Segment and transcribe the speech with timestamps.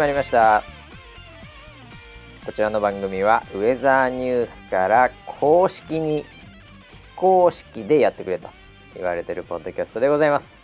[0.00, 0.62] まりました。
[2.46, 6.26] こちらの番組はウェザーニュースから公式に非
[7.16, 8.48] 公式でやってくれと
[8.94, 10.58] 言われてるポッドキャストでございます、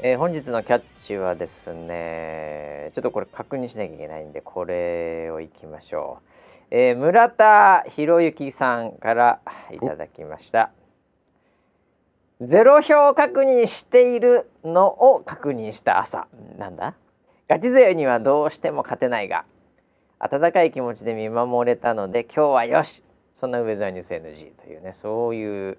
[0.00, 6.18] えー本日のキャッチはですねちょっとこれ確認しなきゃいけないんでこれをいきましょ
[6.70, 9.40] う、えー村田博之さんから
[9.72, 10.72] いただきました。
[12.42, 16.26] ゼロ票確認しているのを確認した朝。
[16.58, 16.94] なんだ？
[17.48, 19.44] ガチ勢にはどうしても勝てないが
[20.18, 23.02] 温かい気持ちで見守れたので今日はよし
[23.34, 25.78] そんなウェザーニュース NG というねそういう、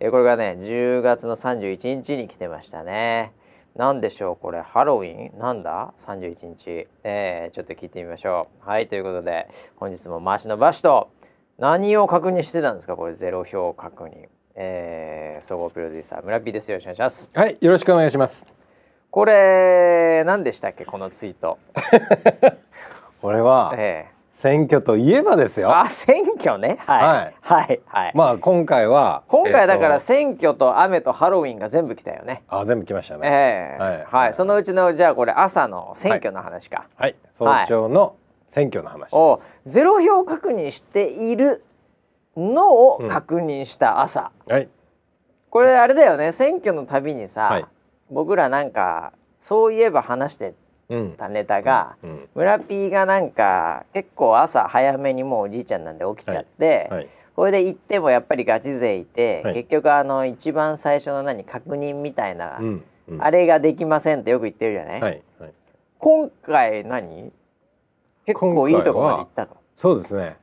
[0.00, 3.32] えこれがね10月の31日に来てましたね。
[3.76, 4.60] なんでしょうこれ。
[4.60, 5.38] ハロウィン？
[5.38, 8.68] なんだ？31日、えーちょっと聞いてみましょう。
[8.68, 11.10] はいということで本日も回しのバシと
[11.56, 13.14] 何を確認してたんですかこれ。
[13.14, 14.26] ゼロ票確認。
[14.56, 16.70] えー総合プロデューサー村 P です。
[16.70, 17.30] よろしくお願いします。
[17.32, 18.57] はい、よろしくお願いします。
[19.18, 20.84] これ何でしたっけ？
[20.84, 21.58] このツイート。
[23.20, 24.14] これはええ。
[24.30, 25.76] 選挙といえばですよ。
[25.76, 26.78] あ選挙ね。
[26.86, 27.34] はい。
[27.40, 27.80] はい。
[27.86, 32.44] はい、まあ今回は今回だから選挙と雨とハロウィンが全部来たよね。
[32.48, 33.28] とあ全部来ましたね。
[33.28, 33.82] ええ。
[33.82, 34.06] はい。
[34.08, 38.14] はい、そのうちのじゃあこれ朝の選挙の話か、はい、早朝の
[38.46, 39.12] 選挙の話。
[39.14, 41.64] をゼロ票確認している
[42.36, 44.68] のを確認した朝、はい、
[45.50, 46.30] これあれだよね。
[46.30, 47.66] 選挙のたびにさ、はい
[48.10, 50.54] 僕らなんかそういえば話して
[50.90, 59.54] うん、たネタが、うん、村 P がなんか結構朝早めにもうおじいちゃんなんで起きちゃって、はい、これで行ってもやっぱりガチ勢いて、はい。
[59.54, 65.52] 結局あの一番最初の何確認みたいな、うん、うん、あれができませんってよく言ってるじゃない、はい、はい、
[65.98, 67.32] 今回何？
[68.24, 69.58] 結構いいとこまで行ったの？
[69.76, 70.38] そうですね。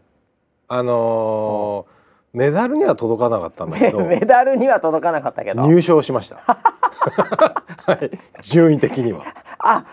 [0.68, 1.95] あのー
[2.35, 5.62] メダルには届かなかったんだけど、 メダルには届かなかったけど。
[5.63, 6.35] 入賞しました。
[6.46, 9.23] はい、順位的には。
[9.59, 9.85] あ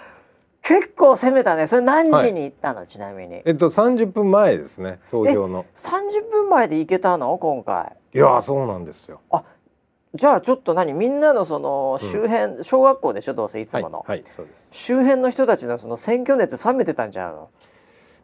[0.62, 1.66] 結構攻めたね。
[1.66, 3.42] それ何時に行ったの、ちなみに。
[3.44, 5.64] えっと30分前ですね、投票の。
[5.74, 7.36] 30分前で行けたの？
[7.38, 7.92] 今回。
[8.14, 9.20] いやー、そうなんですよ。
[10.14, 10.92] じゃあちょっと何？
[10.92, 13.34] みんなのその周辺、小学校でしょ？
[13.34, 14.68] どうせいつはい、もの、はい、そうです。
[14.72, 17.48] 周辺の人たちのその選挙熱冷めてたんじゃんの？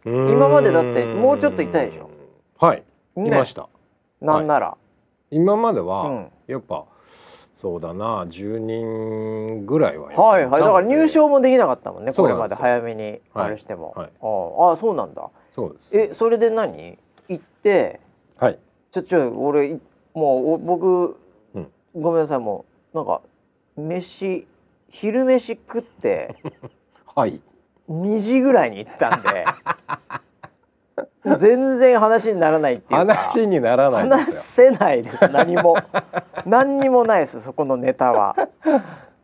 [0.04, 2.10] 今今までだってもうちょっといたでしょ？
[2.58, 2.82] はい、
[3.16, 3.28] ね。
[3.28, 3.68] いました
[4.20, 4.76] なんなら、
[5.30, 6.32] 今までは、うん。
[6.46, 6.84] やっぱ
[7.60, 10.60] そうだな10人ぐらいははいはい。
[10.60, 13.46] だから入賞賞もできなかったもんねこれまで早めにはい。
[13.46, 14.10] あれしても、はい。
[14.20, 15.28] ああそうなんだ。
[15.50, 15.98] そうです。
[15.98, 16.98] えそれで何？
[17.28, 18.00] 行って
[18.38, 18.58] はい。
[18.90, 19.80] ちょちょ俺い
[20.14, 21.16] もうお僕、
[21.54, 21.70] うん。
[21.94, 22.64] ごめんなさいも
[22.94, 23.20] うなんか
[23.76, 24.46] 飯
[24.88, 26.36] 昼飯食って
[27.14, 27.40] はい。
[27.90, 29.44] 2時ぐらいに行ったんで
[31.36, 33.14] 全然話にならないっていうか。
[33.14, 35.28] 話にならない話せないです。
[35.28, 35.76] 何も。
[36.46, 38.34] 何にもないですそこのネタは。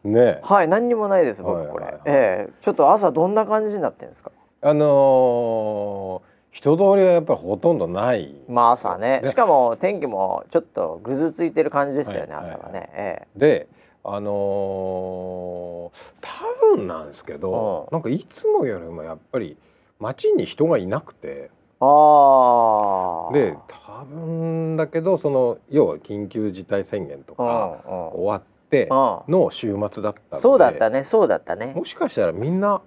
[0.05, 0.41] ね。
[0.43, 1.95] はい何にもないです僕はいこれ、はい。
[1.95, 2.53] はいええ。
[2.61, 4.31] ちょっと朝どんな感じになってるんですか？
[4.63, 8.33] あのー人通りはやっぱりほとんどない。
[8.49, 9.21] まあ朝ね。
[9.25, 13.67] でしかも天気もちょっとぐずついてる感じでしたよね、はい朝はね、はいえで
[14.05, 15.91] あのー
[16.21, 17.93] 多分なんですけど、うん。
[17.93, 19.57] なんかいつもよりもやっぱり
[19.99, 21.29] 街に人がいなくて。
[21.29, 21.51] え
[21.85, 27.93] ああで多分だけどその要は緊急事態宣言とうんかうん。
[28.21, 29.33] 終わってうん。
[29.33, 31.05] の週末だったのでそうだったね。
[31.05, 31.73] そうだったね。
[31.75, 32.81] もしかしたらみんな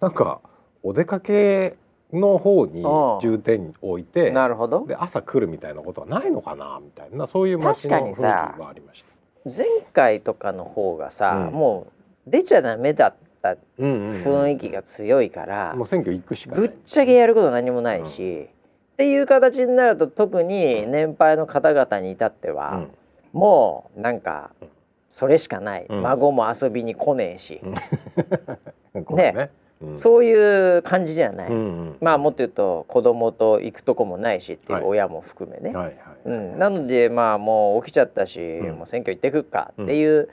[0.00, 0.40] なんか
[0.82, 1.76] お出かけ
[2.12, 3.20] の方にうん。
[3.20, 4.86] 重点置いてなるほど。
[4.86, 9.08] で朝来るみたいなことはないのかなみたいなそういう街の雰囲気がありました。
[9.50, 11.54] 前回とかの方がさ、うん。
[11.54, 11.86] も
[12.26, 14.22] う出ちゃダメだったうんうんうん。
[14.22, 16.60] 雰囲気が強いから、もう選挙行くしかない。
[16.60, 18.48] ぶっちゃけやること何もないし、
[18.94, 22.90] っていう形になると特に年配の方々に至っては、うん。
[23.32, 24.68] もうなんかうん
[25.10, 26.02] それしかない、うん。
[26.02, 27.60] 孫も遊びに来ねえし、
[29.10, 29.50] ね。
[29.80, 29.98] うん。
[29.98, 34.82] そういう感じじゃない、うんうんまあもっと言うと子供と行くとこもないしっていはい。
[34.84, 35.94] う親も含めね、はいはい。
[36.26, 38.72] うん、なのでまあもう起きちゃったし、ん。
[38.72, 40.28] もう選挙行ってくっかっていう、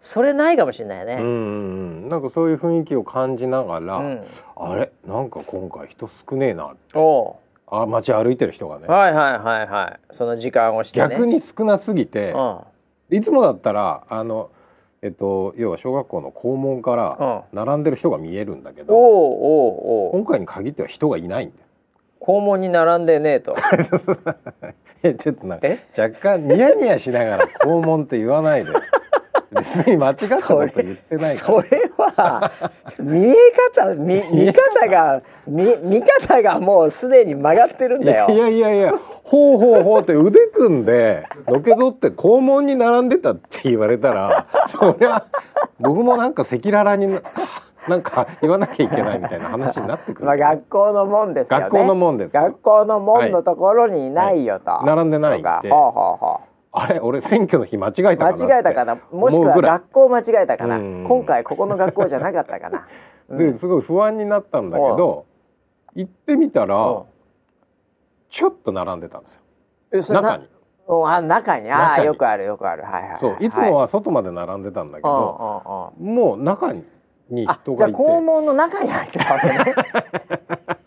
[0.00, 1.18] それないかもしれないね。
[1.20, 2.08] うんうんうん。
[2.08, 4.24] なんかそういう雰囲気を感じながら、うん。
[4.56, 4.92] あれ？
[5.06, 7.36] なんか今回人少ねえなお
[7.66, 8.86] あ街歩いてる人がね。
[8.88, 10.00] うはいはいはいはい。
[10.14, 11.08] その時間をしてね。
[11.10, 13.16] 逆に少なすぎて、うん。
[13.16, 14.50] いつもだったらあの
[15.02, 20.12] えっと要は小学校の校門から並んでる人が見えるんだけど、おうおうおう。
[20.12, 21.62] 今回に限っては人がいないんだよ。
[22.20, 23.54] 校門に並んでねえと。
[25.02, 25.86] え ちょっとなんかえ？
[25.96, 28.72] 若干ニヤニヤしながら校門って言わないで
[29.52, 31.62] 別に間違ったこと言ってないから。
[31.62, 32.52] それ は
[33.00, 33.34] 見え
[33.74, 35.22] 方 見見方が。
[35.46, 38.28] 見見方がもうすでに曲がってるんだよ。
[38.30, 38.94] いやいやいや
[39.24, 45.24] ほうほうほうって腕組んでのけぞって校門に並んでたって言われたらそりゃ
[45.80, 47.20] 僕もなんか赤裸々にな
[47.88, 50.26] なんか言わなきゃいけないみたいな話になってくる。
[50.26, 51.64] まあ学校のもんですよね。
[51.64, 54.86] 学校のもんです学校の門のところにいないよと、はい。
[54.86, 55.62] 並んでないんでとか。
[55.62, 58.98] ほうほうほうあれ俺選挙の日間違えたかな間違えたかな。
[59.10, 60.78] もしくは学校間違えたかな。
[60.78, 61.04] うん。
[61.06, 62.86] 今回ここの学校じゃなかったかな、
[63.28, 63.52] うん。
[63.52, 65.26] ですごい不安になったんだけど
[65.94, 66.90] 行ってみたらう。
[67.00, 67.02] ん
[68.28, 69.40] ちょっと並んでたんですよ。
[69.92, 70.44] えそ中に。
[70.86, 71.70] うんあ中に。
[71.70, 72.84] あよくあるよくある。
[72.84, 73.20] はいはいはい。
[73.20, 76.84] そういつもは外まで並んでたんだけどもう中にあ
[77.30, 77.96] じゃあ人がいて。
[77.96, 79.74] 校門の中に入ってたわけね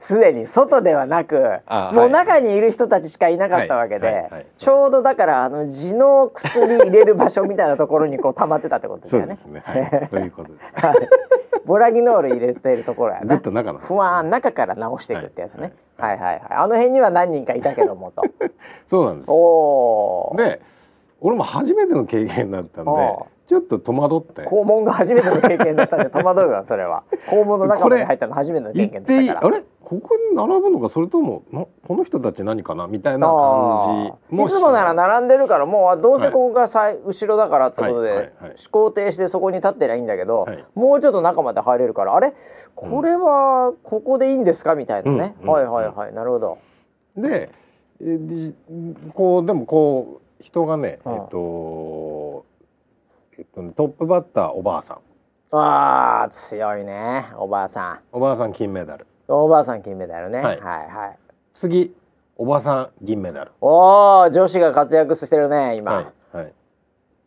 [0.00, 1.60] すでに外ではなく
[1.92, 9.36] もう中にいる人たちしかいなかったわけでちょうどだからあの地の薬入れる場所みたいなところにこう溜まってたってことですよね。
[9.36, 9.62] そうですね。
[9.64, 10.08] はい。
[10.10, 10.86] そういうことです。
[10.86, 11.08] はい。
[11.66, 13.38] ボラギノール入れてるところやな。
[13.40, 13.78] と中の。
[13.78, 15.72] 不安中から直していくってやつね。
[15.98, 16.26] ははいはい。
[16.26, 18.22] はいあの辺には何人かいたけどもと。
[18.86, 19.30] そうなんです。
[19.30, 20.60] おおで
[21.20, 24.42] 俺も初めての経験だったんでおちょっと戸惑って。
[24.42, 27.02] 校門が初めての経験だったんで戸惑うわそれは。
[27.28, 29.56] 校門の中まで入ったの初めての経行験だったから。
[29.56, 29.64] れ？
[29.88, 34.36] ここに並ぶのかそれともなこの人たち何かなみたいなあ感ー。
[34.36, 38.50] じいつもなら並んでるからもうどうせここがさい、後ろだからってことで、はいはいはい。
[38.50, 40.62] 思考停止でそこに立ってりゃいいんだけど、はい。
[40.74, 42.34] もうちょっと中まで入れるからあれ？
[42.74, 44.74] これはここでいいんですか？
[44.74, 46.12] みたいなね、うんはいはいはい。
[46.12, 46.58] なるほど。
[47.16, 47.50] で
[49.14, 51.14] こうでもこう人がね、うん。
[51.14, 52.44] えっと、
[53.38, 54.98] えっとね、トップバッターおばあさん。
[55.50, 59.06] あー強いねおばあさおばあさん金メダル。
[59.06, 61.18] んおばあさん金メダルね、は、はいいはい。
[61.54, 61.94] 次
[62.36, 63.50] おばさん銀メダル。
[63.60, 66.52] おお女子が活躍してるね今、はい、はい、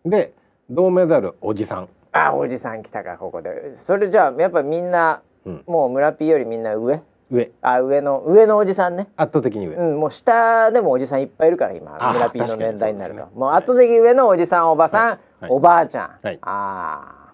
[0.05, 0.33] で
[0.69, 3.75] 銅メダルおじさん、あおじさん来たかここで。
[3.75, 7.01] それじゃあやっぱみんなうん、もう村ピーよりみんな上？
[7.31, 7.51] 上。
[7.61, 9.07] あ上の上のおじさんね。
[9.17, 13.25] 圧倒的に上、うん、もう下でもおじさんいっぱいいるから今あ村ピーの年代になると、ね。
[13.35, 15.19] もう圧倒的上のおじさんおばさん、はい。
[15.41, 15.51] はい。
[15.51, 16.39] おばあちゃん、はい。
[16.41, 17.33] あ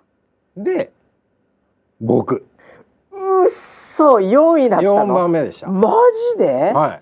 [0.56, 0.92] で
[2.00, 2.36] 僕。
[2.36, 2.57] ー
[3.18, 5.92] うっそ4位だったの？4番目でした、マ
[6.34, 7.02] ジで、はい。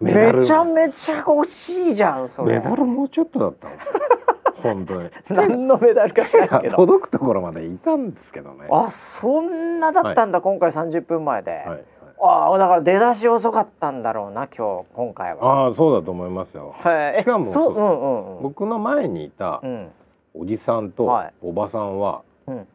[0.00, 0.44] メめダル。
[0.44, 2.58] ちゃめちゃ惜しいじゃんそれ。
[2.58, 3.92] メダルもうちょっとだったんですよ。
[4.62, 5.10] 本当に。
[5.30, 6.76] 何のメダルか知らんけど。
[6.76, 8.68] 届くところまでいたんですけどね。
[8.70, 11.84] あそんなだったんだ、今回30分前で、はいはい、
[12.20, 15.64] ああだから出だし遅かったんだろうな今日今回は。
[15.64, 16.74] ああそうだと思いますよ。
[16.78, 18.36] はいえしかもそうそううんうん。
[18.36, 19.92] うん僕の前にいたうん。
[20.38, 21.32] おじさんとはい。
[21.42, 22.66] おばさんは、うん。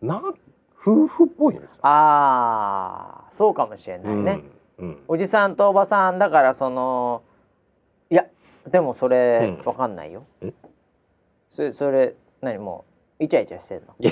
[0.00, 0.22] な
[0.88, 1.78] 夫婦っぽいんですよ。
[1.82, 4.40] ああそうかもしれないね、
[4.78, 4.98] うんうん。
[5.08, 7.22] おじさんとおばさんだからその
[8.10, 8.24] いや
[8.70, 9.64] でもそれうん。
[9.66, 10.52] わかんないよ、ん
[11.50, 12.84] それそれ何も
[13.20, 13.94] うイチャイチャしてんの？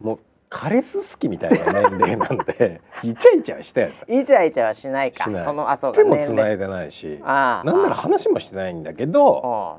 [0.00, 0.18] もう
[0.48, 5.24] カレス好きみたいな年齢なんで イチャイチャしたやつイチャイチャはしないか。
[5.40, 7.20] そのあそうか手もつないでないし。
[7.24, 9.78] ああなんなら話もしてないんだけど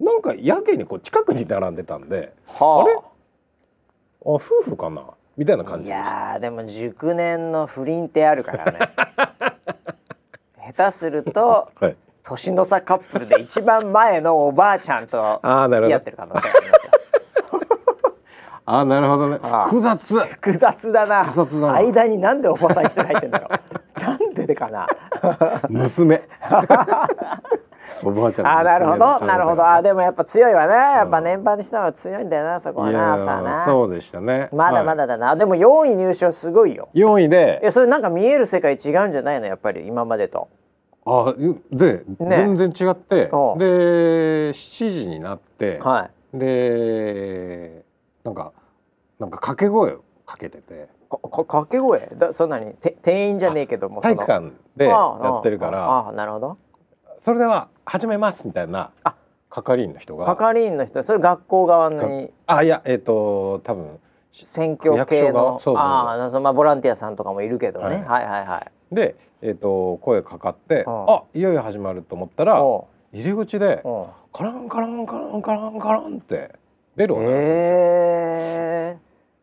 [0.00, 2.84] あなんかやけにこう近くに並んでたんであはあ。
[2.84, 2.94] あれ？
[2.94, 3.02] あ
[4.24, 5.02] 夫婦かな？
[5.36, 6.10] みたいな感いじでした。
[6.10, 8.78] やーでも熟年の不倫ってあるからね。
[10.74, 15.88] 下手するとはい、年の差カップルで一番前のおばあちゃんとあーなるほど。
[15.88, 16.92] 付き合ってる可能性がありますよ。
[18.64, 19.38] ああなるほどね。
[19.68, 20.18] 複雑。
[20.20, 21.24] 複雑だな。
[21.74, 24.00] 間になんでおばさん一人入ってんだろう。
[24.00, 24.86] なんででかな。
[25.68, 26.22] 娘
[28.04, 29.66] おばあちゃんあーなるほどなるほど。
[29.66, 30.74] あーでもやっぱ強いわね。
[30.74, 33.64] やっぱ年配の人は強いんだよなそこはいなやさあな。
[33.64, 34.48] そうでしたね。
[34.52, 36.88] まだまはいだだな、でも4位入賞すごいよ。
[36.94, 37.60] 4位で。
[37.62, 39.46] えそれなんか見える世界違うんじゃないの？
[39.46, 40.48] やっぱり今までと。
[41.04, 41.34] あ
[41.72, 43.28] で、全然違って。
[43.30, 43.56] う。
[43.56, 46.38] んで7時になって、はい。
[46.38, 47.84] で
[48.24, 48.52] なんか
[49.18, 50.88] なんか掛け声をかけてて。
[51.10, 52.08] かか掛け声？
[52.16, 52.72] だそんなに？
[52.74, 54.96] て店員じゃねえけども体育館でや
[55.40, 56.56] ってるかあらああなるほど。
[57.18, 59.14] それでは始めますみたいなあ。
[59.50, 60.26] 係員の人が。
[60.26, 62.30] 係員の人それ学校側に。
[62.46, 63.98] あいやえっ、と多分
[64.32, 65.58] 選挙系の。
[65.58, 68.02] そうあそまあボランティアさんとかもいるけどね、はい。
[68.02, 68.94] はい、はいはい。
[68.94, 71.10] で、えっと声かかってうん。
[71.10, 73.82] あいよいよ始まると思ったらお入り口で
[74.32, 76.52] カランカランカランカランカランって
[76.96, 77.76] ベルを鳴らすんですよ。
[77.76, 78.98] え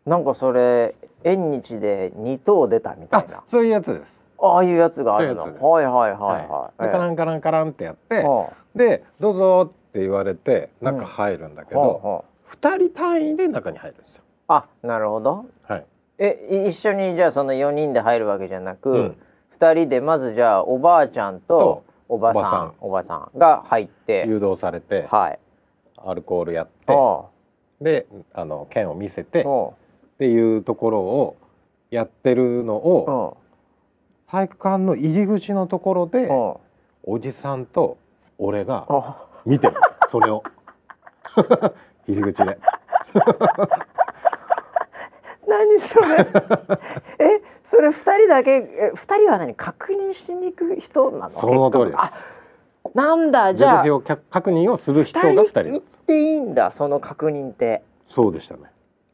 [0.08, 3.38] ー、なんかそれ縁日で2等出たみたいな。
[3.38, 4.19] あそういうやつです。
[4.42, 5.44] ああいうやつがあるの。
[5.44, 14.24] そういはいはいはいはい、でカランカランカランってやってほでどうぞって言われて中入るんだけうほうど、ほう二人単位で中に入るんですよ。
[14.48, 15.46] あなるほど。
[15.64, 15.86] はい。
[16.18, 19.18] えい一緒にじゃあその4人で入るわけじゃなく、うん。
[19.58, 23.38] 2人でまずじゃあおばあちゃんととおばさんおばさん。
[23.38, 25.40] が入って誘導されてはい。
[25.98, 27.30] アルコールやってお
[27.82, 31.38] であの剣を見せてっていうところを
[31.92, 33.38] やってるのうをお
[34.32, 36.62] 体育館の入り口のところでうお
[37.04, 37.98] おじさんと
[38.38, 39.74] 俺が見てる。
[40.10, 40.44] それを。
[42.08, 42.58] 入り口で。
[45.48, 46.28] 何それ。
[47.20, 49.56] えそれ二人だけえ二人は何？
[49.56, 51.30] 確認しに行く人なの？
[51.30, 51.96] その通りです。
[51.98, 52.12] あ
[52.94, 53.84] なんだじゃあ。
[53.84, 57.82] 0票確認をする人が2人行っていいんだその確認って。
[58.06, 58.62] そうでしたね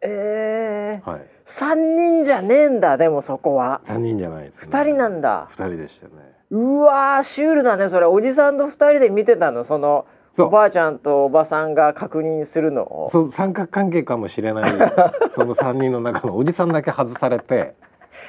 [0.01, 1.21] えー、はい。
[1.45, 3.81] 3人じゃねえんだでもそこは。
[3.85, 5.47] 3人じゃないです、ね、2人なんだ。
[5.51, 6.11] 2人でしたね。
[6.51, 8.05] うわシュールだねそれ。
[8.05, 10.05] おじさんと2人で見てたのその
[10.37, 13.09] おばあちゃんとおばさんが確認するのを。
[13.09, 14.71] そう三角関係かもしれない
[15.33, 17.75] その3人の中のおじさんだけ外されて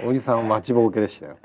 [0.06, 1.36] おじさんは待ちぼうけでしたよ。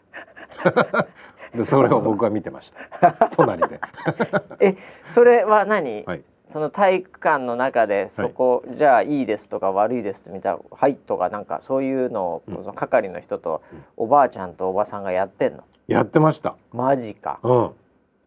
[1.56, 3.30] でそれを僕は見てました。
[3.32, 3.80] 隣で。
[4.60, 4.76] え
[5.06, 13.62] それは何、はい、その体育館の中でそこ、はい、じゃあいいですとか悪いですみたいな「はい」とかなんかそういうのを、うん、その係の人と
[13.98, 15.64] おばあちゃんとおばさんがやってんの？
[15.88, 16.56] やってました。
[16.72, 17.40] マジか。
[17.42, 17.72] うん。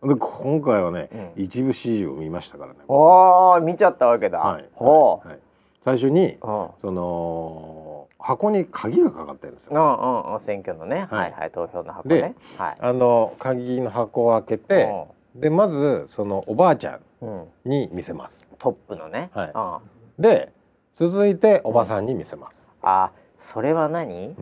[0.09, 4.69] で今回はね、うん、一部始終を見ましたからねああ見ちゃったわけだ、はい。
[4.77, 5.39] はい、はい、
[5.81, 19.81] 最初に、うん、その箱に鍵がかかってるんですよ、うんうん、選挙のね、はい、はいはい投票の箱ね、はい、あの鍵の箱を開けて、でまずそのおばあちゃんに見せます、トップのね、は
[20.19, 20.53] い、で
[20.95, 24.37] 続いておばさんに見せます、あそれは何、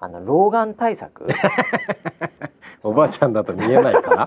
[0.00, 1.28] あの老眼対策？
[2.84, 4.26] おばあちゃんだと見えないか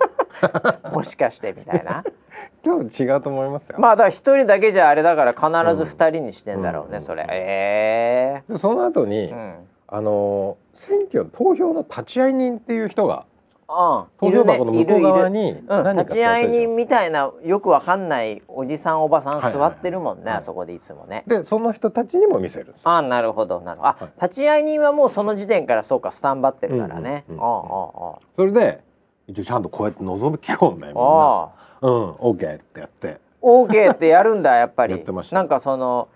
[0.84, 2.04] ら もしかしてみたいな。
[2.64, 3.76] 多分違うと思いますよ。
[3.80, 8.54] まあだから一人だけじゃあれだから必ず二人にしてんだろうね、うん、それ、ええ。
[8.54, 9.56] ー、その後に、うん、
[9.88, 13.26] あの選挙投票の立ち会い人っていう人が
[14.20, 20.34] 投票箱の向こう側に何立ち会い人みたいなよくわかんないおじさんおばさん座ってるもんね、はいはい。
[20.34, 21.24] はい、あそこでいつもね。
[21.28, 23.90] でその人たちにも見せるんですあなるほどなるほど。
[23.90, 27.26] あ、はい、立ち会い人はもうその時点からそうかスタンバってるからね、
[28.36, 28.82] それで
[29.28, 31.50] 一応ちゃんとこうやって覗き込んでみんなあ
[31.82, 32.12] うん。
[32.12, 33.20] OK ってやって。
[33.42, 34.94] OK ってやるんだやっぱり。
[34.96, 35.36] やってました。
[35.36, 36.10] なんかその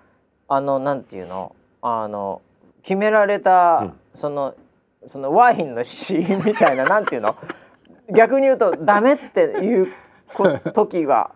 [0.47, 1.55] あのなんていうの？
[1.81, 2.41] あの
[2.81, 4.55] 決められた、うん、その
[5.11, 7.35] そのワインのシーンみたいななんていうの？
[8.13, 9.91] 逆に言うとダメっていう
[10.73, 11.31] 時は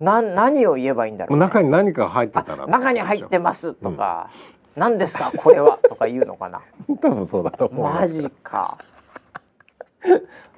[0.00, 4.30] な何を言えばいいんだろう、ね、中に何か入ってたら中に入ってますとか、
[4.76, 6.62] うん、何ですかこれはとか言うのかな。
[7.00, 8.78] 多分そうだと思うマジか。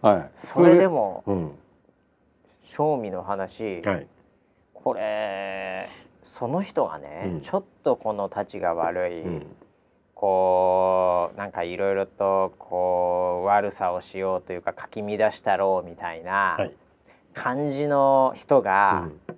[0.03, 0.31] はい。
[0.35, 1.53] それでも、うん、
[2.61, 4.07] 正味の話、はい、
[4.75, 5.89] これ
[6.23, 9.47] その人がね、うん、ちょっとこのたちが悪い、うん
[10.17, 16.59] こうなんかいろいろとこう悪さをしようというかかき乱したろうみたいな
[17.35, 19.35] 感じの人が、はい、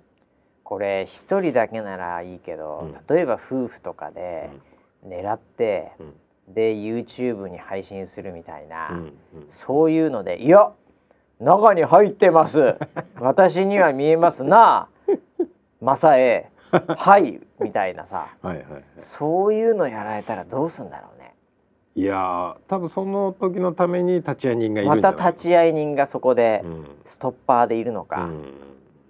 [0.63, 4.49] これ一人だけならいいけど、うん、例えば夫婦とかで
[5.05, 5.91] 狙って、
[6.47, 9.01] うん、で YouTube に配信するみたいな、
[9.49, 10.71] そういうので「いや
[11.41, 12.77] 中に入ってます。
[13.19, 14.87] 私には見えますな。
[15.81, 21.35] 正江はいみたいなさ、 はいはいはい、そういうのやられたらどうすんだろうね。
[21.95, 26.63] いや多分その時のために立ち会い人がいるまた立ち会い人がそこで
[27.05, 28.53] ストッパーでいるのか、うん、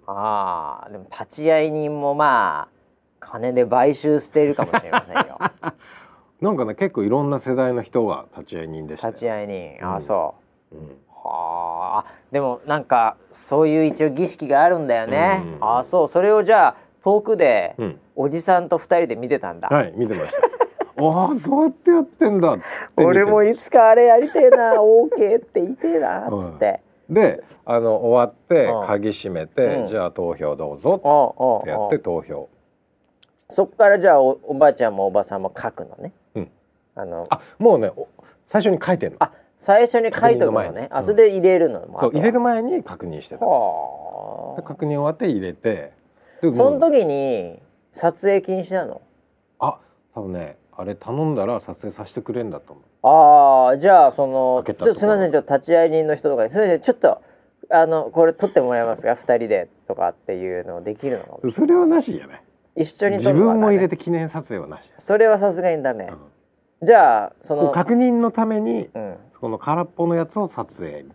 [0.08, 2.68] ああでも立ち会い人もまあ
[3.20, 5.38] 金で買収しているかもしれませんよ。
[6.42, 10.36] なんかね結構いろんな世代の人が立ち会い人でした立ち会い人ああそ
[10.72, 10.80] う、う。
[10.80, 16.08] ん、はあでもなんかそういう一応儀式があるんだよね、うん、ああそう。
[16.08, 17.76] それをじゃあ遠くで、
[18.16, 19.70] おじさんと二人で見てたんだ。
[19.70, 20.50] はい、見てました。
[21.02, 22.58] ああ、そうやってやってんだ
[22.98, 26.82] 俺もいつかあれやりてえな、 オーケーって言いてえなっつって。
[27.10, 32.50] で、あの終わって鍵閉めて、うん、じゃあ投票どうぞってやって投票。
[33.50, 36.14] そっからじゃあおおばあちゃんもおばさんも書くのね。
[36.36, 36.52] うん。
[36.96, 37.92] あのあもうね
[38.46, 39.18] 最初に書いてんの。
[39.20, 40.88] あ最初に書いとくのね。
[40.92, 41.82] あそれで入れるの。
[42.00, 43.46] そう入れる前に確認してた。
[44.64, 45.99] 確認終わって入れて。
[46.42, 47.60] その時に
[47.92, 49.02] 撮影禁止なの？
[49.60, 49.80] あ
[50.14, 52.86] 多分ねあれ頼んだら撮影させてくれんだと思う。
[53.02, 57.22] ああじゃあそのちょすみませんちょっと立ち会い人の人とかにすみませんちょっと
[57.70, 61.52] あのこれ撮ってもらえますか？2人でとかっていうのできるの。
[61.52, 62.44] それはなしじゃない。
[62.76, 64.92] 一緒に自分も入れて記念撮影はなし。
[64.98, 66.18] それはさすがにダメ、うん、
[66.86, 71.04] じゃあその確認のために、うん、この空っぽのやつを撮影。
[71.04, 71.12] み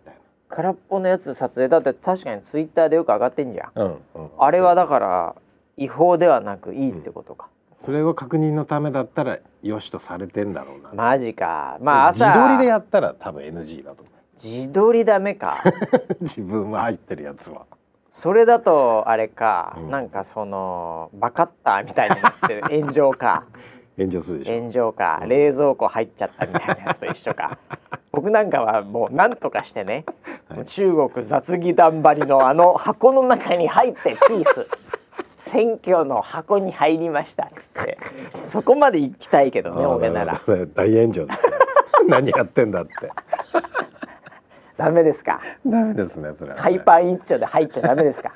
[0.49, 1.67] 空っぽのやつ撮影。
[1.67, 3.85] だって確かにツイッターでよく上がってんじゃん、うん
[4.15, 5.35] うん、あれはだから
[5.77, 7.49] 違法ではなくいいってことか、
[7.79, 10.91] うん、それを確認のためだったらよしとされてんだろうな。
[10.93, 11.77] マジか。
[11.81, 12.27] まあ朝。
[12.27, 14.15] 自撮りでやったら多分 NG だと思う。
[14.33, 15.63] 自撮りダメか。
[16.21, 17.65] 自分は入ってるやつは。
[18.11, 23.43] それだとあれか、うん、なんかそのバカッターみたいになって 炎上か。
[23.97, 24.55] 炎上するでしょ。
[24.57, 27.57] 炎上か、うん、冷蔵庫入っちゃったみたいなやつと一緒か
[28.25, 30.03] 僕なんかはもう何とかしてね、
[30.49, 34.67] はい、中国雑技団張りのあの箱の中に入ってピース。
[35.37, 37.43] 選挙の箱に入りました。
[37.43, 37.99] っつって。
[38.45, 40.41] そこまで行きたいけどね俺なら。
[40.73, 41.53] 大炎上ですよ
[42.09, 43.11] 何やってんだって。
[44.75, 45.39] ダメですか？
[45.63, 46.61] ダメですねそれはね。
[46.63, 48.31] 海パン一丁で入っちゃダメですか？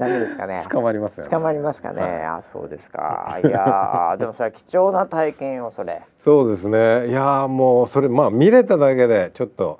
[0.00, 0.64] ダメですかね。
[0.70, 1.30] 捕まりますよね。
[1.30, 2.24] 捕まりますかね、はい。
[2.24, 3.38] あそうですか。
[3.44, 6.02] いやーでもそれは貴重な体験よそれ。
[6.18, 7.08] そうですね。
[7.08, 9.78] いやーもうそれまあ見れただけでちょっと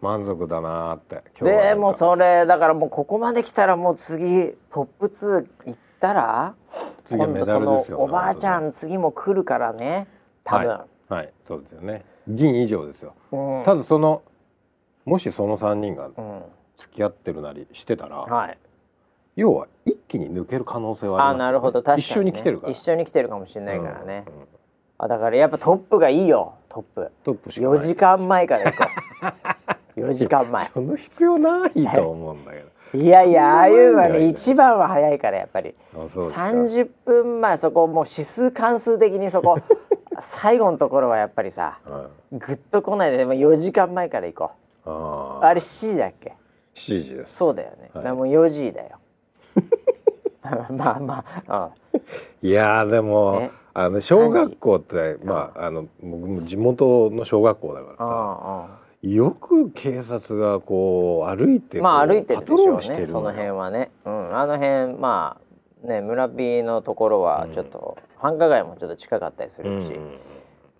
[0.00, 6.54] 満足だなーってでもそれだからもうここまで来たらもう次トップ2行ったら
[7.04, 10.08] 次はメダルですよおばあちゃん次も来るからね
[10.42, 12.04] 多分、はい、はい、そうですよね。
[12.26, 13.14] 銀以上ですよ。
[13.30, 13.64] うん。
[13.64, 14.22] ただその
[15.04, 16.42] もしその3人がうん。
[16.80, 18.58] 付き合ってるなりしてたら、はい
[19.40, 21.82] 要は一気に抜ける可能性はありますよ、ね、あなるほど。
[21.82, 22.72] 確かに、ね、一緒に来てるから。
[22.72, 24.46] 一緒に来てるかもしれないからね、うんうん
[25.02, 27.10] あだからやっぱトップがいいよトップ。
[27.24, 27.78] トップしかない。
[27.78, 28.90] 4時間前から行こ
[29.96, 30.00] う。
[30.08, 30.68] 4時間前。
[30.68, 33.02] その必要ないと思うんだけど。
[33.02, 35.74] いやいやああいうのはねね一番は早いからやっぱり。
[35.94, 36.42] あそうですか。
[36.42, 39.56] 30分前そこもう指数関数的にそこ
[40.20, 42.38] 最後のところはやっぱりさはい。
[42.38, 44.50] ぐっと来ないで、まあ、4時間前から行こ
[44.84, 45.42] う。
[45.42, 46.34] あれ7時だっけ
[46.74, 47.36] ？7時です。
[47.36, 48.12] そうだよね、はい。
[48.12, 48.99] もう4時だよ
[50.70, 51.70] まあまあ、
[52.42, 53.50] いやーでもね。
[53.72, 65.38] あの小学校ってまああの僕も地元の小学校だからうん、さうんよく警察がこう歩いてうん、まあ歩いてるでしょうねその辺ははね、うん、あの辺ま
[65.84, 69.98] あね村 B のところはちょっと、繁華街もちょっと近かったりするし、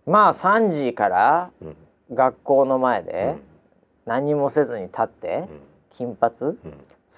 [0.05, 1.77] まあ3時からうん。
[2.13, 3.41] 学校の前うでん。
[4.05, 5.47] 何もせずに立ってうん。
[5.89, 6.57] 金髪うん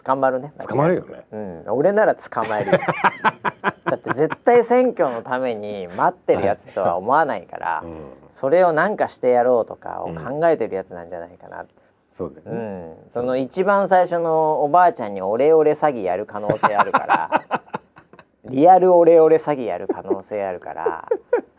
[0.04, 0.52] 捕まるね。
[0.66, 1.04] 捕まるよ。
[1.04, 1.64] ねうん。
[1.68, 2.78] 俺なら捕まえるよ。
[3.84, 8.12] だって絶対選挙のために待ってるやつとは思わないから、うん。
[8.30, 11.66] それを何かしてやろうとかを考えてるやつなんじゃないかな、
[12.10, 12.96] そうだようねん。
[13.10, 17.42] その一番最初のおばあちゃんにオレオレ詐欺やる可能性あるから
[18.44, 21.08] リアルオレオレ詐欺やる可能性あるから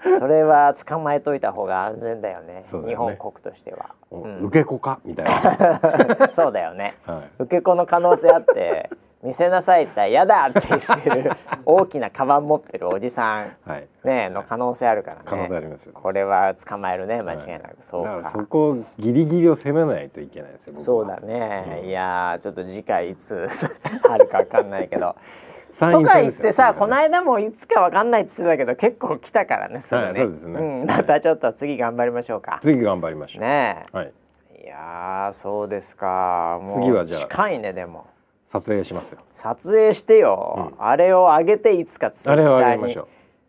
[0.20, 2.56] それは捕まえといた方が安全だよね。
[2.56, 2.64] ね。
[2.88, 4.40] 日本国としては、うん。
[4.42, 5.00] 受け子か？
[5.06, 6.30] みたいな。
[6.36, 6.96] そうだよね。
[7.06, 7.44] はい。
[7.44, 8.90] 受け子の可能性あって
[9.22, 11.32] 見せなさいって言ったら「やだ!」って言ってる
[11.66, 13.56] 大きなカバン持ってるおじさん。
[13.66, 13.88] はい。
[14.04, 15.22] ねの可能性あるからね。
[15.24, 17.22] 可能性ありますよこれは捕まえるね。
[17.22, 18.10] 間違いなく、そうか。
[18.10, 21.88] だからそこギリギリを攻めないといけないですよそうだね、うん。
[21.88, 23.48] いやーちょっと次回いつ
[24.10, 25.16] あるかわかんないけど。
[25.16, 30.84] 参とか言ってさ、ねこの間もいつかわかんないって言ってたけど結構来たからねすぐね、はいそうですね。
[30.84, 32.60] ん、またちょっと次頑張りましょうか。
[32.62, 33.42] 次頑張りましょう。
[33.42, 34.12] ねはい。
[34.56, 36.60] えいやーそうですか。
[36.62, 38.08] もう次はじゃあ近いねでも。
[38.46, 39.20] 撮影しますよ。
[39.34, 43.02] 撮影してよ、あれを上げていつかツイッあれをターにあげましょ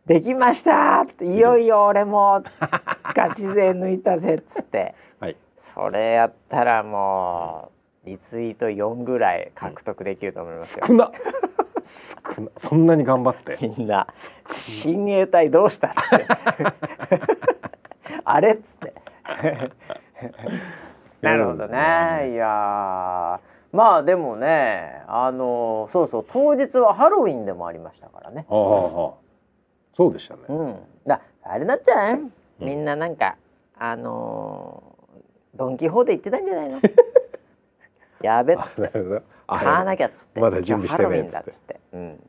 [0.07, 0.09] う。
[0.09, 2.43] できましたっていよいよ俺も
[3.15, 4.95] ガチ勢抜いたぜっつって。
[5.21, 5.37] はい。
[5.57, 7.71] それやったらも
[8.05, 11.11] うリツイート4ぐらい獲得できると思いますよ、少な
[11.85, 13.59] 少なそんなに頑張って。
[13.61, 14.07] みんな
[14.83, 16.27] 親衛隊どうしたって。
[18.25, 18.95] あれっつって。
[21.21, 22.33] なるほどね。
[22.33, 23.77] いやー。
[23.77, 28.47] まあでもねあのそうそう当日はハロウィンでもありましたからね。
[28.49, 28.55] ああ
[29.93, 30.41] そうでしたね。
[30.49, 30.77] うん。
[31.07, 32.31] だあれなっちゃう？
[32.61, 33.37] みんななんか、
[33.77, 36.81] あのードン・キホーテ行ってたんじゃないの？
[38.23, 38.99] やべっつって
[39.47, 40.41] 買わなきゃっつって。
[40.41, 42.21] まだ準備してねえ今日ハロウィンだっつって、うん、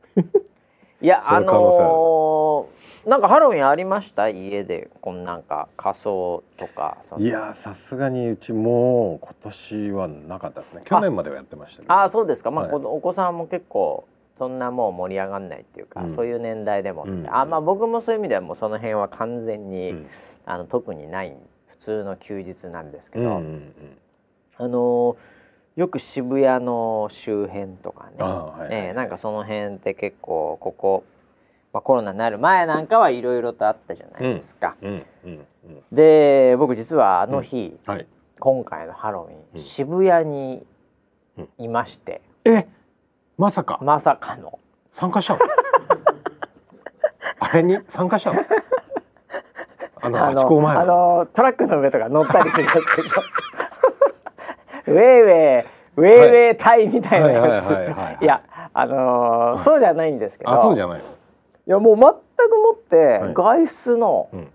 [1.00, 10.82] いや あのーなんかハロウィンありました家でこんなんか仮装とかいやさすがにうちもう今年はなかったですね。
[10.84, 11.94] 去年まではやってましたけど。
[11.94, 12.50] ああそうですか。
[12.50, 12.72] まあ、はい。
[12.72, 16.10] このお子さんも結構そんなもう盛り上がんないっていうか、うん。
[16.10, 17.26] そういう年代でもって、うん。
[17.32, 20.06] あまあ僕もそういう意味ではもうその辺は完全に、うん。
[20.44, 21.36] あの特にない
[21.68, 23.72] 普通の休日なんですけど、うんうんうん。
[24.58, 25.16] あのー
[25.76, 28.68] よく渋谷の周辺とかね、ああはいはい。
[28.72, 31.04] ええなんかその辺って結構ここ、
[31.72, 34.74] まあ、コロナになる前なんかはいろいろとあったじゃないですか。
[34.80, 35.46] うんうんうん
[35.92, 38.06] で僕実はあの日、はい。
[38.38, 39.60] 今回のハロウィン、うん。
[39.60, 40.66] 渋谷に
[41.36, 42.66] うんいまして、え
[43.36, 43.78] まさか。
[43.82, 44.58] まさかの。
[44.92, 45.40] 参加したの？
[47.38, 47.78] あれに？
[47.88, 48.40] 参加したの？
[50.00, 50.86] あ のあの。
[50.86, 53.22] のトラックの上とか乗ったりするやつでしょ
[54.86, 57.40] ウェイウェイウェイウェイタイみたいなはい。
[57.40, 58.16] はいやはいはいはい。
[58.18, 58.42] ついや
[58.74, 60.50] あのーそうじゃないんですけど。
[60.50, 60.98] あそうじゃない。
[60.98, 61.08] のい
[61.66, 63.34] やもう全くもってはい。
[63.34, 64.48] 外出の、うん。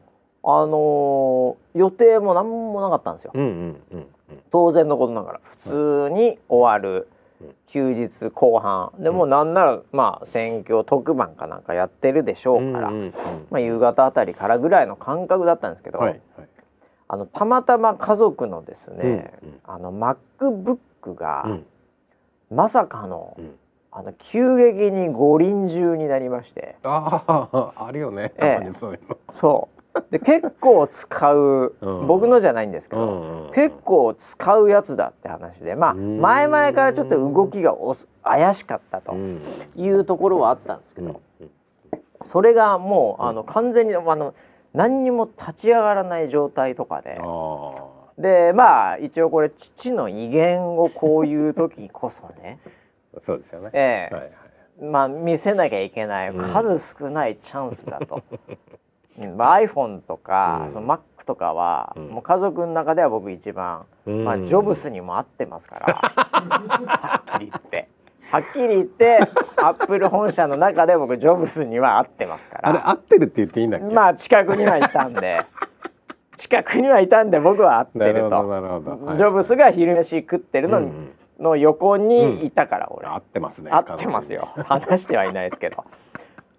[0.43, 3.31] あのー予定も何もなかったんですよ。
[3.33, 4.07] うんうんうん
[4.49, 5.39] 当然のことながら。
[5.43, 7.07] 普通に終わる。
[7.41, 8.91] うん休日後半。
[8.99, 13.11] でもうなんならまあ選挙特番かなんかやってるでしょううんから、うんうん。
[13.49, 16.47] まあ、夕方あたりからぐらいの感覚だったんですけど、はいはい
[17.13, 19.59] あのたまたま家族のですね、うんうん。
[19.65, 21.65] あの MacBook が、うん。
[22.49, 23.55] まさかのうん。
[23.93, 26.77] あの急激に五輪中になりまして。
[26.83, 28.31] あああるよね。
[28.37, 28.71] ええ。
[28.71, 30.03] そういうの、そう。
[30.09, 32.07] で結構使う、 うん。
[32.07, 36.21] 僕のじゃないんですけど、うんうん結構使うやつだって話でまあうん。
[36.21, 37.93] 前々からちょっと動きがお
[38.23, 39.41] 怪しかったとうん。
[39.75, 41.11] いうところはあったんですけうん。
[41.11, 41.19] ど、
[42.21, 44.33] それがもうあの完全にあの
[44.73, 47.19] 何にも立ち上がらない状態とかで。
[47.21, 52.59] あでまあ一応これ父の威厳をこういう時こそね、
[53.15, 54.13] あ そうですよね、ええ。
[54.13, 54.31] はいはい
[54.81, 56.53] まあ見せなきゃいけないうん。
[56.53, 58.23] 数少ないチャンスだと。
[59.19, 60.71] うんまあ、iPhone とか、うん。
[60.71, 62.07] その Mac とかは、うん。
[62.07, 64.23] もう家族の中では僕一番、うん。
[64.23, 65.93] まあ、ジョブスにも合ってますから。
[66.01, 67.89] はっきり言って
[68.31, 69.19] はっきり言って
[69.57, 75.45] アップル本社の中で僕ジョブスには合ってますかあれら合ってるって言っていいんだっけ、まあ近くにはいたんで。
[76.37, 78.29] 近くにはいたんで僕は合ってると。
[79.15, 81.11] ジョブスが昼飯食ってるの,、うんうん。
[81.39, 84.49] の横にいたから俺、合ってますね合ってますよ。
[84.65, 85.83] 話してはいないですけど。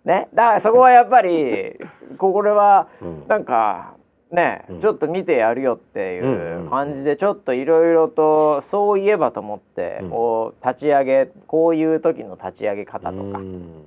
[0.04, 0.28] ね。
[0.34, 1.80] だからそこはやっぱり
[2.18, 3.24] これはうん。
[3.26, 3.94] なんか
[4.32, 4.80] ね、うん。
[4.80, 10.10] ちょっと見てやるよっていううん感じでちょっといろいろとそういえばと思って、うん。
[10.10, 13.38] こう立ち上げこういう時の立ち上げ方とか。
[13.38, 13.84] うん。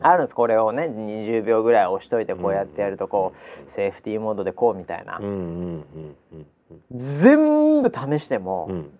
[0.00, 0.34] あるんです。
[0.34, 3.34] これをね20秒ぐらい押しといてこうやってやるとこ
[3.68, 5.20] うセーフティーモードでこうみたいな、
[6.92, 8.90] 全部試しても、うん。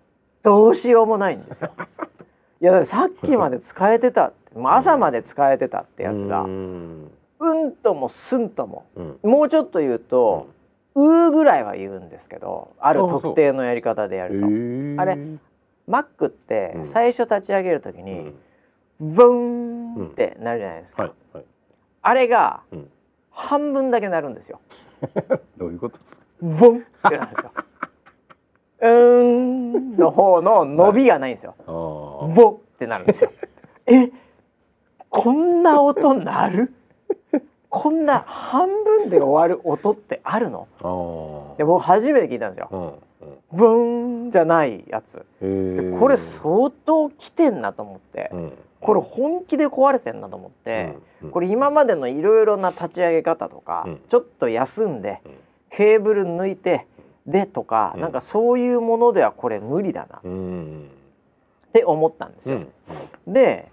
[0.43, 1.71] どうしようもないんですよ。
[2.61, 9.19] いやさっきまで使えてた朝まで使えてたってやつが、ううんん、ともすんともうん。
[9.23, 10.47] もうちょっと言うと、
[10.95, 14.45] うーぐらいは言うんですけどある特定のやり方でやへると。
[14.47, 15.17] ーあれ
[15.87, 18.33] Mac ってうん最初立ち上げる時に
[18.99, 21.45] うん、ブーンってなるじゃないですか、はいはい
[22.03, 22.89] あれがうん
[23.33, 24.59] 半分だけなるんですよ。
[25.57, 26.25] どういうことですか？
[26.41, 27.51] ボンってなんですよ。
[28.81, 31.55] うーんの方の伸びがないんですよ。
[31.65, 33.31] あーボンってなるんですよ。
[33.85, 34.11] え、
[35.09, 36.73] こんな音鳴る？
[37.73, 40.67] こんな半分で終わる音ってあるの？
[41.57, 42.67] で僕初めて聞いたんですよ。
[42.69, 42.87] うん
[43.29, 43.37] うん。
[43.53, 45.25] ブーンじゃないやつ。
[45.39, 48.53] でこれ相当来てんなと思って、うん。
[48.81, 54.01] これ本気で壊れてんなと思って、うんこれ今までのいろいろな立ち上げ方とか、うん。
[54.09, 55.31] ちょっと休んでうん。
[55.69, 56.87] ケーブル抜いて
[57.25, 58.01] でとか、うん。
[58.01, 60.17] なんかそういうものではこれ無理だな。
[60.17, 60.89] っうん。
[61.71, 62.57] て思ったんですよ。
[62.57, 63.33] うん。
[63.33, 63.71] で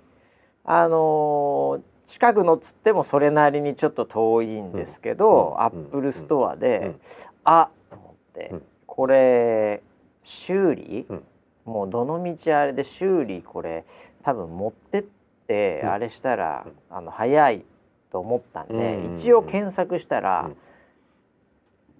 [0.64, 7.00] あのー近くのっつってもそれなりにちょっと遠いんですけど、うん Apple Store で、うん
[7.44, 8.62] あと思って、うん。
[8.86, 9.82] これ
[10.22, 11.22] 修理、うん。
[11.66, 13.84] もうどの道あれで修理これ
[14.22, 15.04] 多分持ってっ
[15.46, 15.90] て、うん。
[15.90, 17.64] あれしたら、あの早い
[18.10, 20.56] と思ったんで、うん一応検索したら、うん。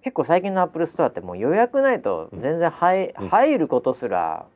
[0.01, 3.29] 結構最近の Apple Store ってもう予約ないと全然入,、うん。
[3.29, 4.47] 入ることすら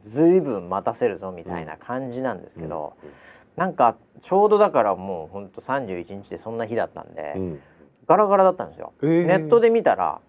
[0.00, 2.94] ずいぶん待たせるぞみたいな感じなんですけど、
[3.56, 7.60] なんかちょうどだからもうほんと31日でそんな日だったんで、うん。
[8.06, 8.92] ガラガラだったんですよ。
[9.02, 9.26] えー。
[9.26, 10.20] ネットで見たら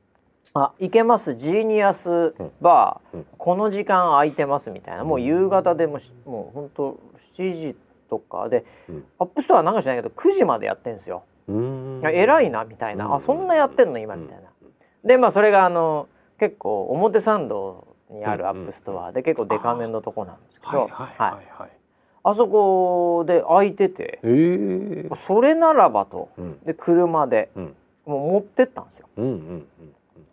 [0.54, 3.26] 「あ行けます Genius Bar、うん。
[3.38, 6.98] この時間空いてます」みたいなもう夕方でもしもうほんと
[7.36, 7.76] 7時
[8.08, 9.04] とかで、うん。
[9.18, 11.22] アップストアなんかしないけど9時までやってんですよ。
[12.02, 13.14] 偉いなみたいな、うん。
[13.14, 14.50] あそんなやってんの今みたいな。
[15.04, 16.08] でまあそれがあの
[16.38, 21.46] 結構表参道にあるアップストアで結構デカめのとこなんですけど、はいはいはい。
[21.60, 21.70] はい
[22.28, 24.18] あそこで空いてて。
[24.24, 24.26] え。
[25.08, 26.28] ーそれならばと。
[26.36, 26.58] うん。
[26.64, 27.50] で車で。
[27.54, 27.76] うん。
[28.04, 29.08] もう持ってったんですよ。
[29.16, 29.66] うんうん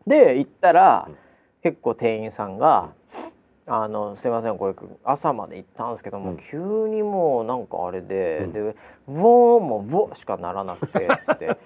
[0.08, 1.16] で行ったら、うん。
[1.62, 2.90] 結構店員さんが
[3.68, 4.74] 「あのすいませんこれ
[5.06, 6.38] 朝まで行ったんですけども、うん。
[6.38, 6.58] 急
[6.90, 8.54] にもうなんかあれで、うん。
[8.54, 8.76] で
[9.08, 11.58] 「ボーンもボーしかならなくて」つって。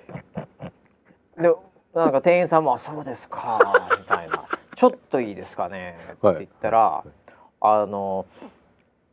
[1.41, 1.55] で
[1.93, 3.59] なんか店員さんも「あそうですか」
[3.97, 4.43] みたいな
[4.75, 7.03] 「ちょっといいですかね」って言ったら、
[7.61, 8.25] あの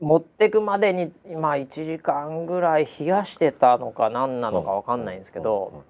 [0.04, 5.84] 持ってくまでにまあ1時間ぐらい冷やしてたのか何なのかわかんないんですけど、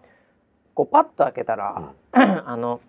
[0.75, 2.81] こうパッと開けたら、 あの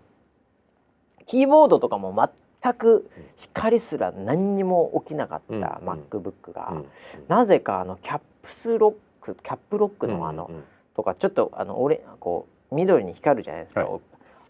[1.25, 2.29] キーボードとかも
[2.61, 5.63] 全く光すら何にも起きなかったうん。
[5.63, 6.85] MacBook が、うん。
[7.27, 10.63] なぜかあのキャップスロックキャップロックのあの、うんうん
[10.95, 14.01] とかちょっとあの俺こう緑に光るじゃないですか、はい。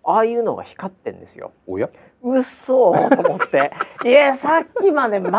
[0.03, 1.51] ああいうのが光ってんですよ。
[1.65, 1.89] おや？
[2.21, 3.71] うっそーと思って。
[4.05, 5.31] いやさっきまで全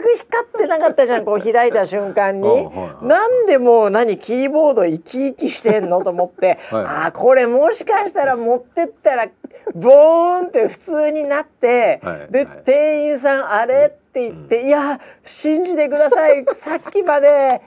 [0.00, 2.48] く光ってなかったじゃんこう開いた瞬間に。
[2.48, 6.84] はいはいなんでもう何キーボード生き生きしてんのと思って、はい。
[6.84, 9.28] あーこれもしかしたら持ってったら
[9.74, 12.46] ボーンって普通になって、で、はい。
[12.46, 12.62] はい。
[12.64, 13.86] 店員さんあれ？
[13.86, 16.44] って言って、いや信じてください。
[16.54, 17.60] さっきまで。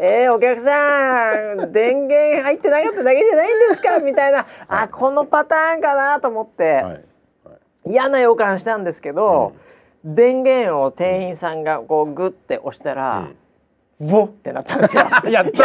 [0.00, 1.30] えー、お客さ
[1.64, 4.00] ん電源入ってなかっただけじゃないんですか？
[4.00, 4.44] みたいな。
[4.66, 6.82] あこのパターンかなと思って、はい。
[6.84, 7.02] はい。
[7.84, 9.52] 嫌な予感したんですけど、
[10.04, 13.28] 電源を店員さんがこうグッて押したら、
[13.98, 15.04] ボンってなったんですよ。
[15.30, 15.62] やった。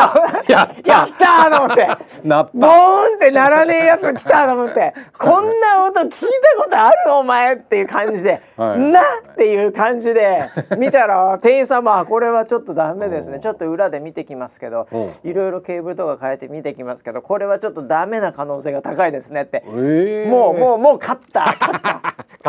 [0.47, 0.91] やった。
[0.91, 1.25] やった。
[1.49, 1.87] ーと思って。
[2.23, 2.51] なった。
[2.53, 4.93] ボーンってならねえやつ来たと思って。
[5.19, 8.79] こんな音聞いたことあるお前っていう感じで、はい。
[8.79, 13.39] なっていう感じで見たら 店員さんもあこれはちょっとダメですね。
[13.39, 15.29] ちょっと裏で見てきますけどうん。
[15.29, 19.61] いろいろケーブルとか変えて見てきますけどこれはちょっとダメな可能性が高いですねって。
[19.65, 20.29] えー。
[20.29, 21.53] もうもうもう勝った。
[21.59, 22.01] 勝った。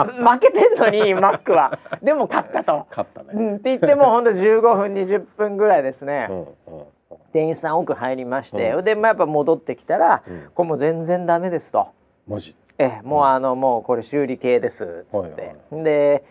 [0.05, 1.79] 負けてんのにマックは。
[2.03, 2.87] でも勝ったと。
[2.91, 6.29] 勝ったね、うん、って言ってもうほんと15分20分ぐらいですね、
[7.33, 10.51] 店員さん奥入りまして、うで、まあ、やっぱ戻ってきたら、うん。
[10.55, 11.89] これもう全然ダメですと。
[12.29, 12.55] マジ？
[12.79, 16.25] ええもうあのもうこれ修理系ですっつって、で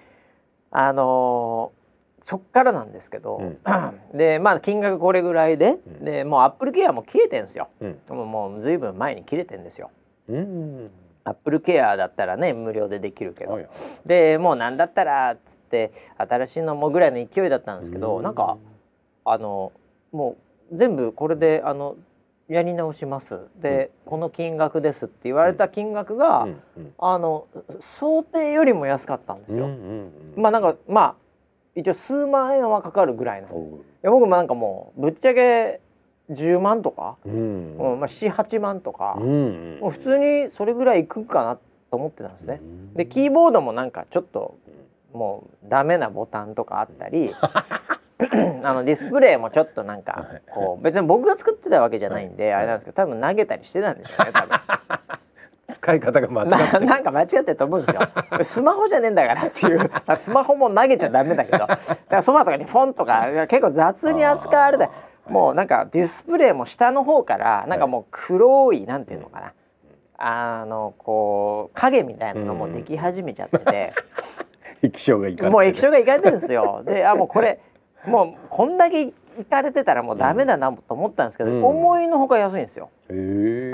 [0.69, 1.81] あのー
[2.23, 3.41] そっからなんですけど、
[4.13, 6.05] でまあ金額これぐらいで、うん。
[6.05, 7.69] でもうアップルケアも切れてんですよ。
[7.79, 7.99] うん。
[8.09, 9.89] もうもうずいぶん前に切れてんですよ。
[10.29, 10.91] うん。
[11.23, 13.59] アップルケアだったらね無料でできるけど、
[14.05, 18.57] でもうなんだったらっつって新しいのもぐらいの勢いだったんですけど、うなんか
[19.25, 19.71] あの
[20.11, 20.37] も
[20.71, 21.95] う全部これであの
[22.51, 23.47] やり直します。
[23.61, 26.93] で、この金額ですって言われた金額が、うんうん。
[26.97, 27.47] あの
[27.79, 29.65] 想定よりも安かったんですよ。
[29.65, 30.41] うんうんうん。
[30.41, 31.15] まあなんかまあ
[31.75, 33.47] 一応数万円はかかるぐらいの。
[33.47, 33.51] い
[34.03, 35.79] 僕もなんかもうぶっちゃけ
[36.29, 37.77] 10万とか、うん。
[37.77, 42.59] うんまあ、78万とか、うんもう普通にそれぐらいいくかなと思ってたんですね。
[42.95, 44.57] でキーボードもなんかちょっと
[45.13, 47.33] もうダメなボタンとかあったり
[48.63, 50.41] あのディスプレイもちょっとなんかはい。
[50.49, 52.53] こう別に僕が作ってたわけじゃないんで、はい。
[52.53, 54.59] あれなんですけど多分投げたりしてたんでしょうね多分。
[55.71, 56.85] 使い方が間違なってる。
[56.85, 58.01] なんか間違ってると思うんですよ。
[58.43, 59.91] スマホじゃねえんだからっていう。
[60.05, 61.59] あスマホも投げちゃダメだけど。
[61.59, 61.77] だか
[62.09, 64.89] らそばとかにフォンとか結構雑に扱われて
[65.27, 69.53] もうなんかディスプレイも下の方からなんかもう黒いなんていうのかな。
[70.23, 73.93] あのこう影みたいなのもでき始めちゃってて。
[74.83, 76.81] 液晶がいかもう液晶がいかれてるんですよ。
[76.83, 77.59] で、あもうこれ
[78.05, 79.13] もうこんだけい
[79.49, 81.63] かれてたらもうダメだなと思ったんですけど、うん。
[81.65, 82.89] 思いのほか安いんですよ。
[83.09, 83.11] あ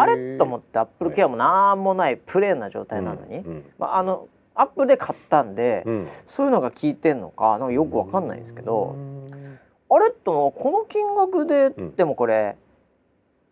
[0.05, 0.37] れ？
[0.37, 6.07] と思ってアップルケアもなんもないプレーンな状態なのに、うんまああのアップルで買ったんで、うん。
[6.27, 9.59] そういうのが効いてんのかなんかよくわかんないんですけど、うん。
[9.89, 11.95] あれとこの金額で、うん。
[11.95, 12.57] でもこれ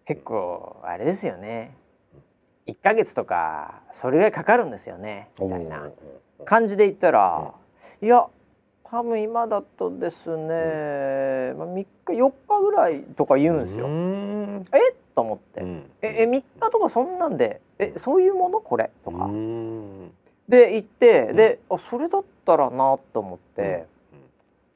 [0.06, 1.76] 結構あれですよね。
[2.68, 5.30] 1ヶ月とかそれぐらいかかるんですよね。
[5.40, 5.90] みたいな。
[6.44, 7.54] 感じで言ったら、
[8.02, 8.28] いや
[8.92, 13.88] 多分今だとですね、まあ、3日4日ぐらいとか言うんですよ。
[13.88, 14.66] うん。
[14.74, 14.96] え？
[15.16, 15.90] と思って、うん。
[16.02, 18.60] ええ3日とかそんなんでえそういうもの？
[18.60, 18.92] これ？
[19.04, 20.12] とか、うん。
[20.48, 21.36] で言って、うん。
[21.36, 23.86] であそれだったらなと思って、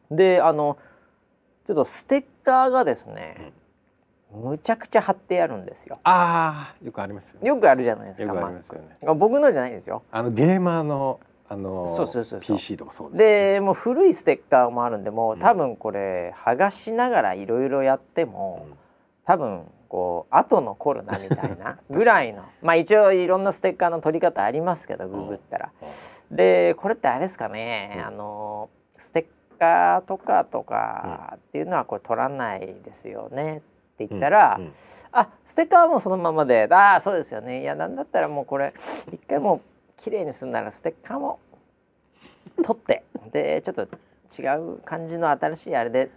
[0.10, 0.78] であの
[1.68, 3.54] ちょっとステッカーがですね、
[4.34, 6.00] むちゃくちゃ貼ってあるんですよ。
[6.04, 7.48] ああよくありますよね。
[7.48, 8.98] よくあるじゃないですよくありますよね。
[9.16, 10.02] 僕のじゃないんですよ。
[10.12, 11.20] あのゲーマーの
[11.52, 12.58] あのそうそうそうそう。
[12.58, 13.54] PC とかそうですね。
[13.54, 15.40] でもう古いステッカーもあるんでもううん。
[15.40, 18.68] 多分これ剥がしながらいろいろやっても
[19.26, 25.72] 多分こう後残るなみたいな ぐらいのまあ一応いろんなステッカーの取り方ありますけどググったら。
[26.30, 28.06] でこれってあれですかね、うん。
[28.06, 33.60] あのステッカーとかとかっていうのはこれ取らないですよねっ
[33.98, 34.66] て言ったら、うん。
[34.66, 34.74] うん。
[35.12, 37.62] あステッカーはもうそのままでああそうですよね。
[37.62, 38.74] いやなんだったらもうこれ
[39.12, 39.62] 一回もう
[40.00, 41.40] 綺麗にするならステッカーも
[42.64, 43.04] 取って。
[43.32, 46.10] でちょっと違う感じの新しいあれで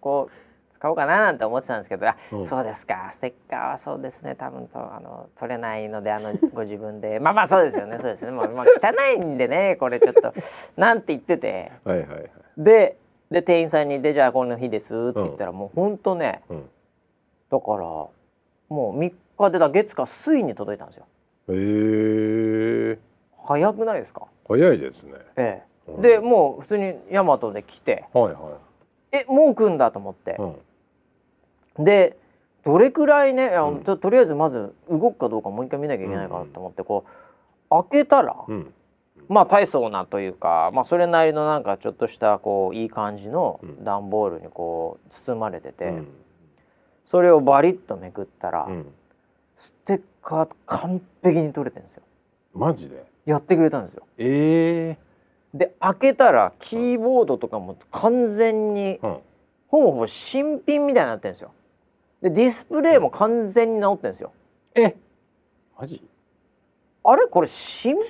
[0.00, 2.38] こう使おうかななんて思ってたんですけどあ、う。
[2.40, 3.10] んそうですか。
[3.12, 4.34] ステッカーはそうですね。
[4.34, 7.20] 多分とあの取れないのであのご自分で。
[7.20, 7.98] まあまあそうですよね。
[7.98, 8.30] そうですね。
[8.32, 10.32] もう、まあ、汚いんでねこれちょっと。
[10.76, 11.72] なんて言ってて。
[11.84, 12.30] はいはいはい。
[12.58, 12.96] で
[13.30, 16.70] で店員さんに「でじゃあこの日です」って言ったら、もうほんとねうん。
[17.50, 18.10] だからも
[18.70, 21.06] う3日でだ月か水に届いたんですよ。
[21.50, 22.98] へえ
[23.48, 24.26] 早くないですか？
[24.46, 25.14] 早いですね。
[25.36, 25.92] ええ。
[25.92, 26.02] うん。
[26.02, 28.58] でもう普通にヤマトで来てはいは
[29.10, 30.32] えもう来んだと思って。
[30.32, 30.34] い、
[31.78, 31.84] うん。
[31.84, 32.18] で
[32.64, 33.52] どれくらいね
[33.84, 38.74] ととりあえずまず動くかどうかもう一回見なきゃいけないかなと思ってこう開けたら、うん。
[39.28, 43.84] まあ大層なというか、まあ、それなりのなんかちょっとしたこういい感じのうん。
[43.84, 46.08] 段ボールにこう包まれてて、うん。
[47.04, 48.86] それをバリッとめくったら、うん
[49.60, 52.04] ステッカー完璧に取れてるんですよ
[52.54, 54.04] マジでやってくれたんですよ。
[54.16, 55.08] ええ
[55.52, 59.18] で開けたらキーボードとかも完全にうん。
[59.68, 61.52] ほぼほぼ新品みたいになってるんですよ。
[62.22, 64.32] でディスプレイも完全に直ってるんですよ。
[64.74, 64.96] え
[65.78, 66.02] マジ？
[67.04, 67.26] あれ？
[67.26, 68.02] これ新品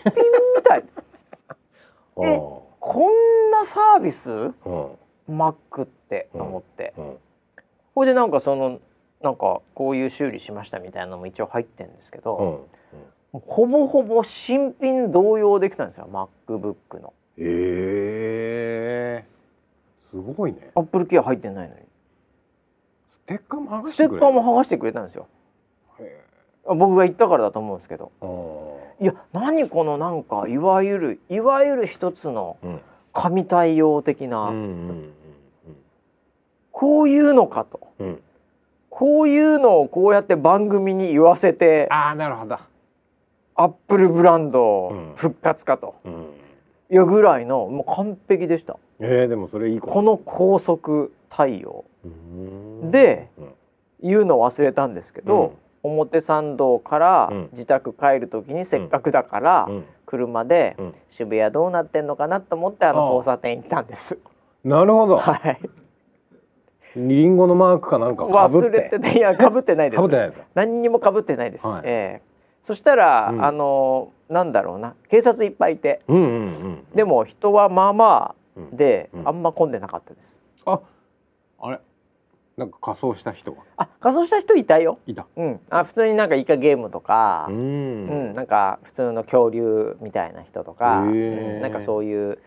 [0.57, 0.85] みたい。
[2.22, 4.31] えあこんなサービス？
[4.31, 5.37] ーうん。
[5.37, 7.16] Mac ってうんと思って、うん。
[7.96, 8.78] ほいでなんかその
[9.20, 12.44] なんかこういう修理しましたみたいなのも一応入ってるんですけど、うん。
[12.44, 12.59] もう
[13.33, 16.09] ほぼほぼ新品同様できたんですよ
[16.47, 17.12] MacBook の。
[17.37, 19.29] ええ。
[20.11, 20.71] すごいね。
[20.75, 21.83] アップルケア入ってないのに。
[23.27, 25.27] テッカーも剥がステッカーも剥がしてくれたんですよ。
[26.01, 26.25] へ
[26.64, 28.11] 僕が行ったからだと思うんですけど。
[29.01, 29.05] ー。
[29.05, 32.81] いや何このなんかいわゆるいわゆる一つのうん。
[33.12, 34.53] 神対応的な、
[36.71, 37.81] こういうのかと。
[37.99, 38.07] うん。
[38.07, 38.23] うん
[38.99, 42.59] こういうのをこうやって番組に言わせてああなるほど
[43.61, 45.12] アップルブランドうん。
[45.16, 45.97] 復活かと。
[46.05, 46.27] うん。
[46.90, 48.77] いうぐらいのもう完璧でした。
[49.01, 52.90] えー、でもそれいいこの高速対応うーん。
[52.92, 53.49] でうん。
[54.01, 57.49] 言うの忘れたんですけど、表参道からうん。
[57.51, 59.85] 自宅帰る時にせっかくだからうん。
[60.07, 60.94] 車でうん。
[61.11, 64.18] 渋谷どうなってんのかなと思ってあの交差点行ったんです。
[64.62, 65.18] なるほど。
[65.18, 65.61] はい。
[66.97, 70.01] リンゴのマークかなんか忘れてていや被ってないです。
[70.01, 70.47] かぶってないですか？
[70.55, 71.66] 何にも被ってないです。
[71.66, 71.83] はい。
[71.85, 72.29] ええ
[72.61, 73.44] そしたら、うん。
[73.44, 76.03] あのなんだろうな警察いっぱいいて。
[76.09, 79.29] うんうんうんでも人はまあまあで、うん。
[79.29, 80.40] あんま混んでなかったです。
[80.66, 80.81] あ
[81.61, 81.81] あれ？
[82.57, 84.99] なんか仮装した人があ仮装した人いたよ。
[85.07, 85.27] いた。
[85.37, 85.61] うん。
[85.71, 87.47] あ普通になんかイカゲームとか。
[87.49, 92.38] ううんん、なんか普通の恐竜みたいな人とか、うんなんかそういう、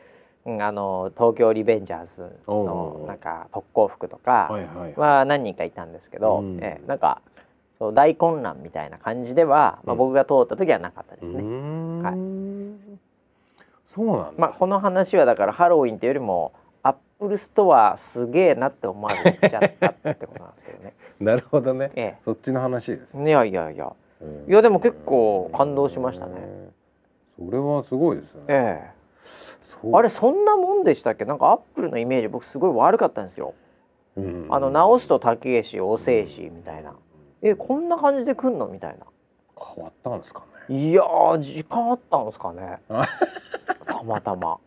[0.45, 4.49] うん、あの東京リベンジャーズのなんか特攻服とか
[4.97, 6.59] は何人かいたんですけど、うん。
[6.61, 7.21] ええなんか
[7.81, 9.97] そう大混乱みたいな感じでは、まあ、うん。
[9.97, 11.41] 僕が通った時はなかったですね。
[11.41, 12.03] ん。
[12.03, 12.99] はい。
[13.85, 20.93] そうなんだ、まあ、この話はだからハロウィンっていうよりも Apple Store すげえなって思われちゃったってことなんですけどね。
[21.19, 21.89] なるほどね。
[21.95, 23.19] えそっちの話です。
[23.19, 23.91] え、いやいやいや。
[24.21, 24.45] うん。
[24.47, 26.33] いやでも結構感動しましたね。
[27.35, 28.41] それはすごいですね。
[28.47, 28.91] え
[29.83, 29.91] え。
[29.91, 31.25] あれそんなもんでしたっけ？
[31.25, 33.55] なんかアップルのイメージ僕すごい悪かったんですよ。
[34.17, 34.47] うん。
[34.51, 36.93] あの直すと高えし遅えしみたいな。
[37.41, 38.67] えこんな感じで来んの？
[38.67, 39.05] みたいな。
[39.75, 43.05] 変わったんですかねいやー時間あったんですかねあ。
[43.85, 44.57] たまたま。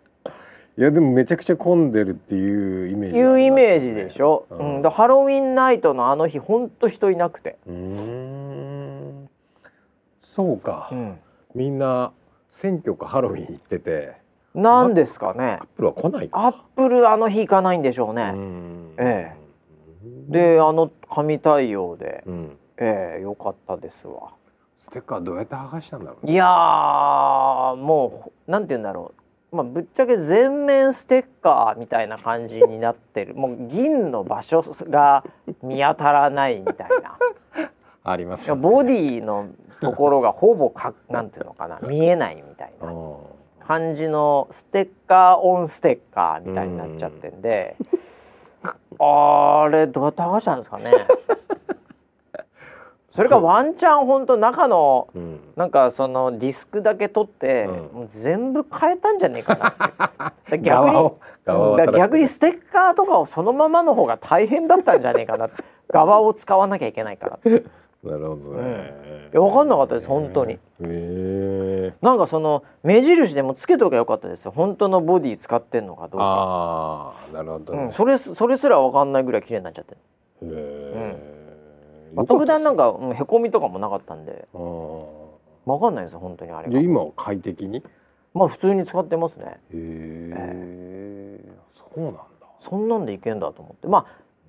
[0.77, 4.47] いやでもめちゃくちゃ混んでるっていうイメージいうイメージでしょ。
[4.51, 7.57] ううんん、でハロウィンナイトのあの日ほんと人いなくて。
[7.67, 9.29] うーん
[10.21, 11.19] そうか、うん。
[11.55, 12.13] みんな
[12.51, 14.17] 選挙かハロウィン行ってて
[14.55, 15.67] なんですかねアッ。
[15.77, 18.33] プルは来ないかアップルあの日行かないんでしょうね。
[18.35, 19.33] うんえ
[20.29, 24.33] であの神対応で、うん、ええよかったですわ。
[24.77, 26.33] ステッカーどうやって剥がしたんだろうね。
[26.33, 29.13] いやーもうなんて言うんだろ
[29.53, 33.35] う、まあ、ぶっちゃけ全面ステッカーみたいな感じになってる。
[33.37, 35.25] もう銀の場所が
[35.63, 37.19] 見当たらないみたいな。
[38.07, 39.47] ありますいやボディの
[39.81, 41.79] ところがほぼかなんていうのかな。
[41.87, 42.93] 見えないみたいな。
[43.67, 47.77] 感じのステッカーオンステッカーみたいになっちゃってんで、
[48.99, 50.93] あれどうやって剥がしたんですかね
[53.15, 55.41] それかワンチャンほんと中のうん。
[55.55, 57.73] なんかそのディスクだけ取って、うん。
[57.73, 60.59] もう全部変えたんじゃねえかなって。
[60.59, 61.11] 逆に
[61.97, 65.49] 逆にステッカーとかをそのままの方が大変だったんじゃねえかな
[65.91, 67.39] 側を使わなきゃいけないから
[68.03, 70.59] なるほどね、いや分かんなかったです本当に。
[72.03, 74.53] なんかその目印でもつけとけばよかったですよ。
[74.55, 79.99] 本当のボディ使ってんのかどうか、ああなるほどね、うん、それすそれすら分かんないぐらい綺麗になっちゃってる、
[80.43, 81.34] へえ、
[82.15, 84.59] まあ、特段なんかか、うん、へこみとかもなかったんであ
[85.67, 86.71] 分かんないですよ本当にあれが。
[86.71, 87.79] じゃあ今は快適に？
[87.79, 87.83] へ
[88.35, 89.61] まあ普通に使ってますね。
[89.73, 92.25] えそうなんだ。
[92.59, 93.89] そんなんでいけんだと思って。
[93.89, 94.07] まあ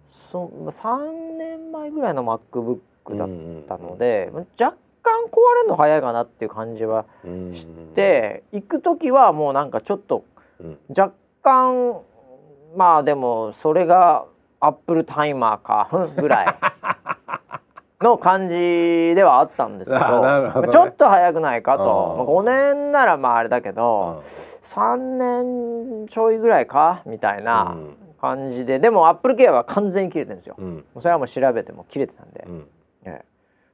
[0.08, 2.80] そまあ3年前ぐらいの MacBook
[3.16, 3.30] だっ
[3.68, 10.26] たので、若干壊れるの早いかなっていう感じはうんして、行く時はもうなんかちょっと
[10.60, 10.78] うん。
[10.90, 12.02] 若干
[12.76, 14.26] まあでもそれが
[14.60, 16.56] アップルタイマーか ぐらい
[18.02, 18.56] の感じ
[19.16, 20.22] ではあったんですけど
[20.64, 20.72] ね。
[20.72, 24.24] ちょっと早くないかと、まあ、5年ならまああれだけど、
[24.64, 27.78] 3年ちょいぐらいかみたいな
[28.20, 30.56] 感じで、でもアップルケアは完全に切れてるんですよ。
[30.58, 30.86] うん。
[31.00, 32.68] それはもう調べても切れてたんで、うん。
[33.06, 33.26] ええ。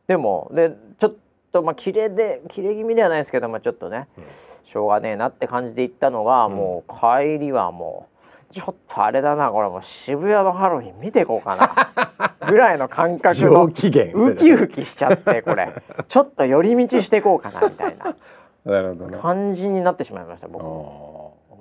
[0.07, 1.15] でもでちょっ
[1.51, 4.23] とまあ切れで切れ気味ではないですけど、まあ、ちょっとね、うん。
[4.63, 6.53] しょうがねえなって感じで行ったのが、うん。
[6.53, 8.10] もう帰りはもう
[8.51, 12.35] ちょっとあれだなこれもう渋谷のハロウィン見ていこうかな。
[12.47, 15.69] ぐらいの感覚上のウキウキしちゃってこれ
[16.07, 18.15] ちょっと寄り道していこうかなみたいな。
[19.21, 20.63] 感じになってしまいました僕。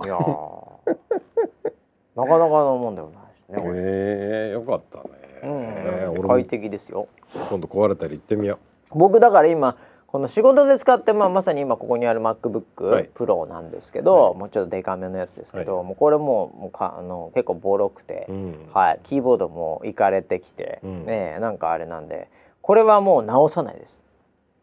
[0.04, 0.70] いやー。
[2.16, 3.62] なかなかのもんでございますね。
[3.74, 5.04] えよかったね、
[5.44, 6.10] うん。
[6.10, 7.08] 俺も快適ですよ。
[7.48, 8.58] 今度壊れたら行ってみよ
[8.92, 9.76] 僕だから今
[10.10, 13.10] この仕事で使って、まあ、まさに今ここにある MacBook、はい。
[13.14, 14.34] Pro なんですけど、はい。
[14.34, 15.86] もうちょっとデカめのやつですけど、はい。
[15.86, 18.68] もうこれももうかあの結構ボロくて、う、うん。
[18.74, 21.06] はい、キーボードもいかれてきて、うん。
[21.06, 22.28] ねえなんかあれなんで
[22.60, 24.02] これはもう直さないです。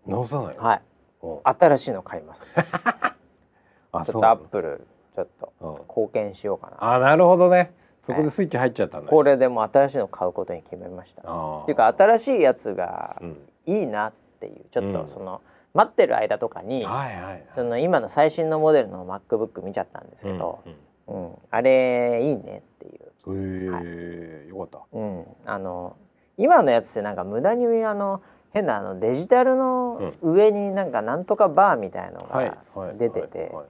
[0.06, 0.64] 直さないの？
[0.64, 0.82] はい、
[1.24, 2.52] うん新しいの買います。
[3.94, 4.86] あちょっとアップル
[5.16, 6.78] ちょっと貢献しようかな。
[6.82, 7.74] うんあなるほどね。
[8.04, 9.10] そこでスイッチ入っちゃったんだ。
[9.10, 11.24] これでもう新しいの買うことに決めました。
[11.26, 13.38] あっていうか新しいやつがうん。
[13.66, 15.42] いいなっていうちょっうんとその、
[15.74, 17.46] 待ってる間とかに、はいはいはい。
[17.50, 20.76] その今の最新のモデルの MacBook 見ちゃったんですけど、うん
[21.52, 24.80] あれいいねっていう、うんうんへえよかった。
[24.92, 25.96] うん、あの
[26.38, 28.22] 今のやつってなんか無駄にあの
[28.52, 32.98] 変なあのデジタルの上になんかなんとかバーみたいのはいがはい。
[32.98, 33.54] 出ててはい。
[33.56, 33.66] はい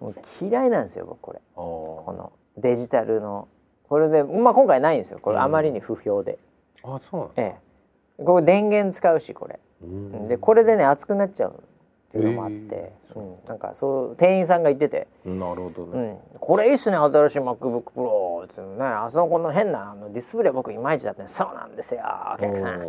[0.00, 1.40] もう嫌いなんですよ僕これ。
[1.54, 3.48] このデジタルの。
[3.88, 5.18] これで、まあ、今回ないんですよ。
[5.20, 6.38] これあまりに不評で、
[6.82, 7.60] あそうなんだえ
[8.18, 8.24] え。
[8.24, 9.54] これ電源使うしこれ。
[9.54, 9.63] うん
[10.28, 15.08] でこれでね熱くなっちゃうっていうのもあって、うん、なんかそう店員さんが言ってて。
[15.24, 16.20] なるほどね。
[16.32, 22.02] うん、これいいっすね新しい MacBookPro ってねあそこの変なあのディスプレイ僕いまいちだったねそうなんですよ
[22.36, 22.80] お客さん。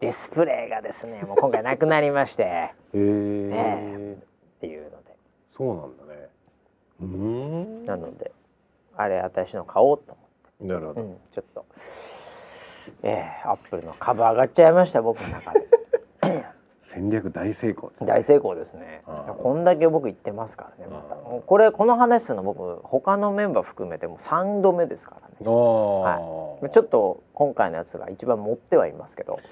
[0.00, 2.42] ディスプレイがですねもう今回なくなりまして。
[2.44, 4.18] へえ。
[4.18, 5.16] っていうので。
[5.48, 6.28] そうなんだね。
[7.00, 7.84] うん。
[7.86, 8.32] なので
[8.96, 10.26] あれ新しいの買おうと思っ
[10.58, 11.00] て、うなるほど。
[11.00, 11.64] ん、ちょっと
[13.02, 15.63] ええアップルの株上がっちゃいました僕の中で
[16.84, 18.00] 戦略大成功です。
[18.02, 19.02] ね大成功ですね。
[19.42, 21.14] こんだけ僕言ってますからねまた。
[21.14, 25.34] うこれこの話するの僕他のメンバー含めてもう3度目ですからね。
[25.40, 29.40] ああちょっと今回のやつが一番持ってはいますけど。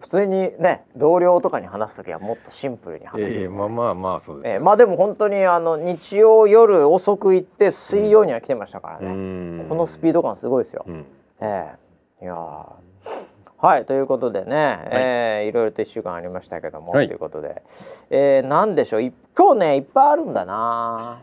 [0.00, 4.46] 普通にね同僚とかに話す時はもっとシンプルに話す、ええまあまあまあそうです。
[4.48, 9.66] よええまあでも本当にあの日曜夜遅く行って水曜には来てましたからね、うん。
[9.68, 11.06] このスピード感すごいですよ、うん。
[11.40, 11.76] え
[12.20, 12.24] え。
[12.24, 13.29] いやー
[13.62, 17.08] はいということでね、ええいろいろと1週間ありましたけども、はい。
[17.08, 17.62] ということで、
[18.08, 21.20] えー、何でしょうい今日ねいっぱいあるんだな。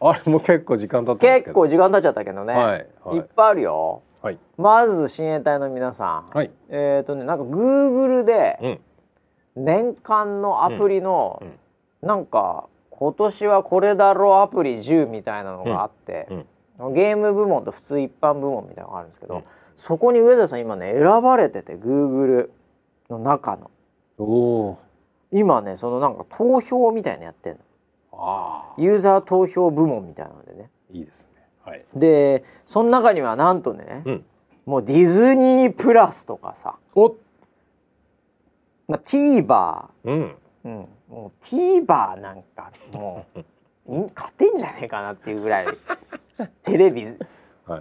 [0.00, 3.16] あれも結構時間経って結構時間経っちゃったけどね、はいはい。
[3.18, 4.00] いっぱいあるよ。
[4.22, 4.38] はい。
[4.56, 6.50] まず親衛隊の皆さん、はい。
[6.70, 8.80] えっ、とねなんか Google で
[9.54, 9.64] うん。
[9.66, 12.08] 年間のアプリの、うん。
[12.08, 16.26] なんか今年はこれだろうアプリ10みたいなのがあって、
[16.94, 19.44] ゲーム部門と普通一般部門みたいなのがあるんですけど、うん
[19.80, 22.50] そこに上田さん今ね選ばれてて Google
[23.08, 23.70] の中の。
[24.18, 24.78] おお
[25.32, 27.58] 今ねそのなんか投票みたいなのやってんの。
[28.12, 30.70] ああユーザー投票部門みたいなのでね。
[30.92, 31.46] いいですね。
[31.64, 31.84] はい。
[31.96, 34.24] でその中にはなんとね、うん。
[34.66, 37.16] もうディズニープラスとかさ、お
[38.86, 40.36] まあ、TVer うん。
[40.64, 43.24] うん、もう TVer なんかも
[43.86, 45.66] う ん勝てんじゃねえかなっていうぐらい
[46.62, 47.16] テレビはい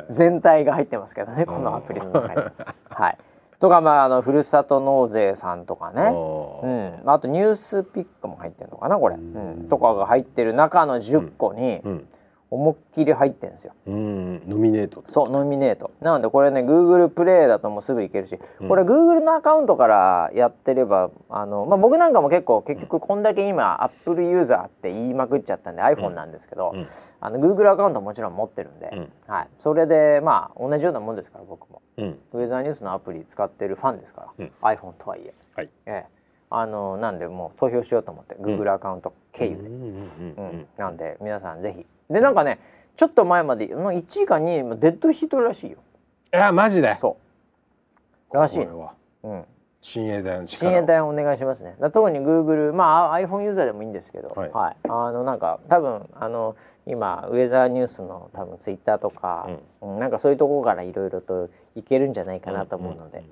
[0.09, 2.35] 全体が入ってますけどねこのアプリの中に。
[2.89, 3.17] はい、
[3.59, 9.65] とかまああのふるさと納税さんとかね、うん、あとニュースピックも入ってるのかなこれ、ううん。
[9.65, 12.07] ん、とかが入ってる中の10個にうん
[12.51, 13.73] 思いっきり入ってるんですよ。
[13.85, 14.41] うん。
[14.47, 15.91] ノミネートそうノミネート。
[16.01, 18.39] なのでこれね Google プレイだともうすぐいけるし。
[18.67, 26.87] これ Google のアカウントからやってればあの、まあ、僕なんかも結構結局こんだけ今 Apple ユーザーって言いまくっちゃったんで iPhone なんですけど、うん。
[27.21, 29.11] あの Google アカウントもちろん持ってるんで、うん。
[29.27, 31.81] はい、それでまあ同じようなもんですから僕も。
[31.97, 32.19] うん。
[32.33, 34.51] ウェザーニュースのアプリ使ってるファンですから、うん。
[34.61, 35.33] iPhone とはいえ。
[35.55, 35.69] はい。
[35.85, 36.19] ええ。
[36.49, 40.67] あのなんでもう投票しようと思って Google アカウント経由で、うん。
[40.77, 42.59] なんで皆さんぜひでなんかね
[42.95, 45.77] ちょっと前までまあ1位か2位もデッドヒートらしいよ。
[46.33, 46.97] いやマジで？
[46.99, 47.17] そ
[48.31, 48.35] う。
[48.35, 48.93] らしいの、これは。
[49.23, 49.45] うん、
[49.81, 51.75] 親衛隊の力親衛隊お願いしますね。
[51.79, 54.75] だ特に Google まあ iPhone ユーザーでもいいんですけど、はい。
[54.83, 56.55] あのなんか多分あの
[56.85, 59.47] 今ウェザーニュースの多分ツイッターとか、
[59.81, 59.99] うん。
[59.99, 63.23] なんかそういうところからいろいろといけるんじゃないかなと思うので、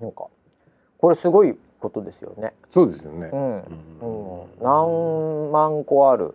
[0.00, 0.26] なんか
[0.98, 2.52] これすごいことですよね。
[2.70, 3.30] そうですよね。
[3.32, 4.40] うん、うん。
[4.42, 4.48] うん。
[4.62, 6.34] 何万個あるうん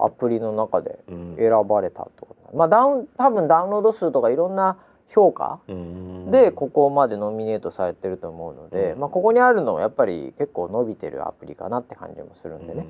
[0.00, 1.36] アプリの中でうん。
[1.36, 4.78] 選ばれたってことなんまあダウン多分ダウンロード数とかいろんな
[5.08, 6.30] 評価うん。
[6.30, 9.00] でここまでノミネートされてると思うので、うん。
[9.00, 12.86] まあ、ここにあるのはやっぱり結構伸びてるアプリかなって感じもするんでね、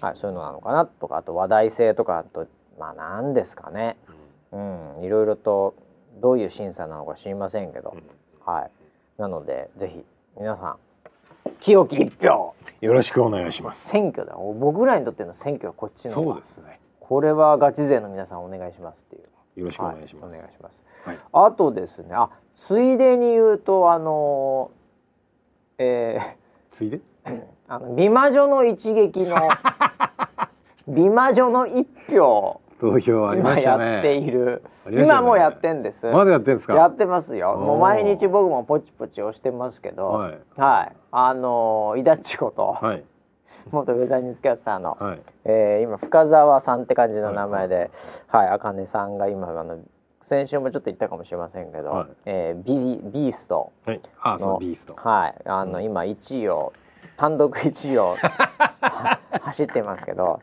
[0.00, 2.46] はい、そういうのなのかなとかあと話題性とかあと
[2.78, 3.96] まあ何ですかね、
[4.52, 5.74] うん、いろいろと
[6.20, 7.96] どういう審査なのか知りませんけど、
[8.44, 8.62] は
[9.18, 10.04] い、なのでぜひ
[10.38, 10.76] 皆さん
[11.60, 12.54] 清き一票。
[12.80, 13.88] よろしくお願いします。
[13.88, 14.34] 選挙だ。
[14.34, 16.80] 僕らにとっての選挙はこっちのそうですね。
[17.00, 19.22] これはガチ勢の皆さんお願いしますっていう。
[19.60, 20.32] よろしくお願いします。
[20.32, 20.82] はい、お願いします。
[21.04, 21.18] はい。
[21.32, 26.36] あとですね、あ、ついでに言うと、あのー、え
[26.70, 27.00] ついで？
[27.24, 29.36] ー、あの美魔女の一撃の
[30.88, 33.92] 美魔女の一票投票ありま今したね。
[33.92, 35.04] やっている、ね。
[35.04, 36.06] 今もうやってんです。
[36.06, 36.74] まだやってんですか？
[36.74, 37.56] やってますよ。
[37.56, 40.38] もう毎日僕もポチポチ押してますけど、はい。
[40.56, 43.04] はい、あのー、イダッチこと、はい。
[43.70, 45.20] 元ウェザーニュースキャスターの、はい。
[45.44, 47.92] えー今深澤さんって感じの名前で、
[48.26, 49.78] はい、あかねさんが今あの
[50.22, 52.08] 先週もちょっと言ったかもしれませんけど、はい。
[52.26, 53.70] えービビースト。
[53.86, 54.00] はい。
[54.20, 54.94] あそのうビースト。
[54.96, 56.72] はい、あの、今1位を
[57.16, 58.16] 単独1位を
[58.82, 60.40] は走ってますけど、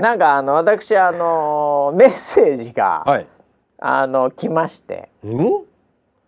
[0.00, 3.26] なんかあの私あのメッセージが、はい。
[3.80, 5.08] あの来まして。
[5.24, 5.64] うん？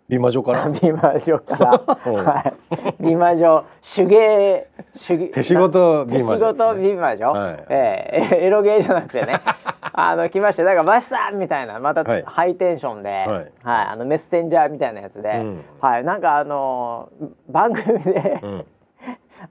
[0.09, 0.69] 美魔女から？
[0.83, 2.15] 美魔女から、うん。
[2.25, 2.55] はい、
[3.01, 4.67] 美魔女手芸
[5.07, 5.29] 手芸。
[5.29, 6.65] 手仕事美手仕魔女ですね。
[6.67, 7.67] 事美魔女、はい。
[7.69, 8.39] ええ。
[8.47, 9.41] エロゲーじゃなくてね。
[9.93, 10.65] あの来まして。
[10.65, 12.23] だからマシさんみたいなまたはい。
[12.27, 13.29] ハイテンションで、はい。
[13.29, 13.51] はい。
[13.65, 15.65] あのメッセンジャーみたいなやつで、うん。
[15.81, 16.05] はい。
[16.05, 17.09] なんかあの
[17.49, 18.67] 番組で、うん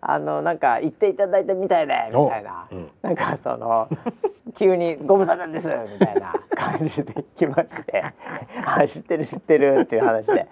[0.01, 2.91] あのなんか言っていただいたみたいでみたいな、おうん。
[3.01, 3.89] なんかその
[4.55, 8.01] 急に「ご無沙汰です」みたいな感じで来まして
[8.65, 10.47] 「あ知ってる知ってる」っていう話で。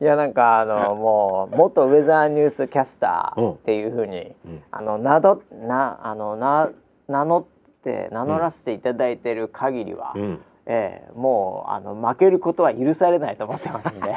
[0.00, 4.62] いやなんかあのもう元ウェザーニュースキャスターっていうふうに、うん。
[4.70, 6.70] あの名どなあのな
[7.08, 7.44] 名乗っ
[7.82, 10.42] て名乗らせていただいてる限りは、うん。
[10.66, 14.16] ええもうあの負けることは許されないと思ってますんで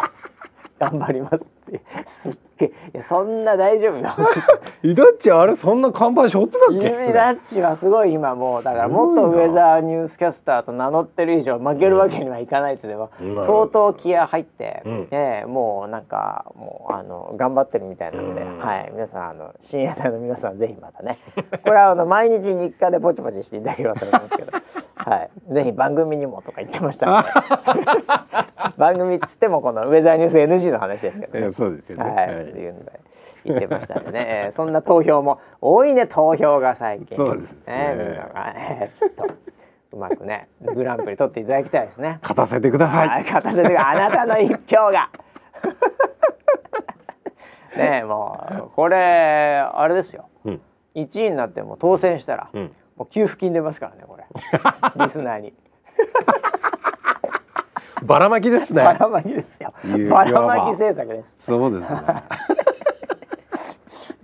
[0.80, 1.39] 頑張りますっ
[1.71, 1.82] て。
[2.05, 2.67] すっげえ。
[2.69, 4.09] いやそんな大丈夫よ。
[4.84, 6.89] イダッチあれそんな看板背負ってたっイけ？
[6.89, 13.36] ルミダッチはすごい今もうだから元ウェザーニュースキャスターと名乗ってる以上負けるわけにはいかないってでもうん。
[13.38, 15.07] 相当気合入って、うん。
[15.11, 18.57] ええもうなんかもうあの頑張ってるみたいなので、うん。
[18.59, 18.89] はい。
[18.93, 21.19] 皆さんあの深夜帯の皆さんぜひまたね。
[21.63, 24.51] これはあの毎日日課でポチポチしていただければと思いますけど、
[24.95, 25.30] はい。
[25.53, 27.30] ぜひ番組にもとか言ってましたので。
[28.78, 31.51] 番組っつってもこのウェザーニュース NG の話ですけどね。
[31.51, 32.03] そうですよね。
[32.03, 32.99] はい、っていうので
[33.45, 37.15] 言ってましたんでね、えーそんな投票も多いね投票が最近。
[37.15, 37.95] そうですね。
[37.97, 39.34] みんなが、えーちょっと
[39.93, 42.20] うまくねグランプリ取っていただきたいですね。
[42.22, 43.07] 勝たせてください。
[43.07, 45.09] はい、勝たせてあなたの一票が。
[47.76, 50.30] ねえもうこれあれですよ。
[50.45, 50.61] うん。
[50.95, 52.72] 1位になっても当選したら、うん。
[52.95, 54.26] もう給付金出ますからねこれ。
[55.03, 55.53] リスナーに
[58.04, 58.84] ばらまきですね。
[58.84, 59.74] ばらまきですよ。
[60.10, 61.38] ばらまき政策です。
[61.39, 62.00] そうですね。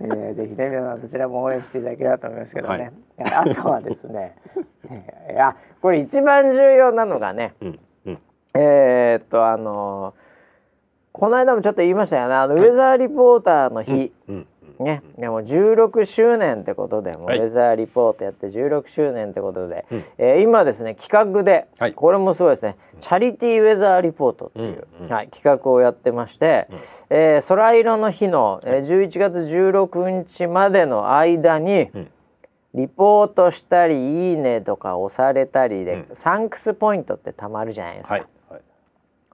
[0.00, 4.36] えー、ぜひね皆さんそちらも応援していただければと思いますけどね、あとはですね
[4.90, 8.18] えーいやこれ一番重要なのがねうんうん。
[8.54, 10.14] えー、っとあの
[11.12, 12.34] この間もちょっと言いましたよね。
[12.34, 14.46] あの、ウェザーリポーターの日、うん
[14.78, 15.02] ね。
[15.18, 17.38] でも16周年ってことでも、はい。
[17.38, 20.04] ウェザーリポートやって16周年ってことで、うん。
[20.18, 21.92] えー今ですね企画で、はい。
[21.92, 26.78] これもすごいですねチャリティーウェザーリポートっていう、うんうんはい、企画をやってまして、うん。
[27.10, 32.10] えー空色の日の、えー11月16日までの間に、うん。
[32.74, 33.94] リポートしたり
[34.30, 36.16] 「いいね」とか押されたりで、うん。
[36.16, 38.24] サンクスポイントってたまるじゃないですか、はい。
[38.50, 38.60] はい。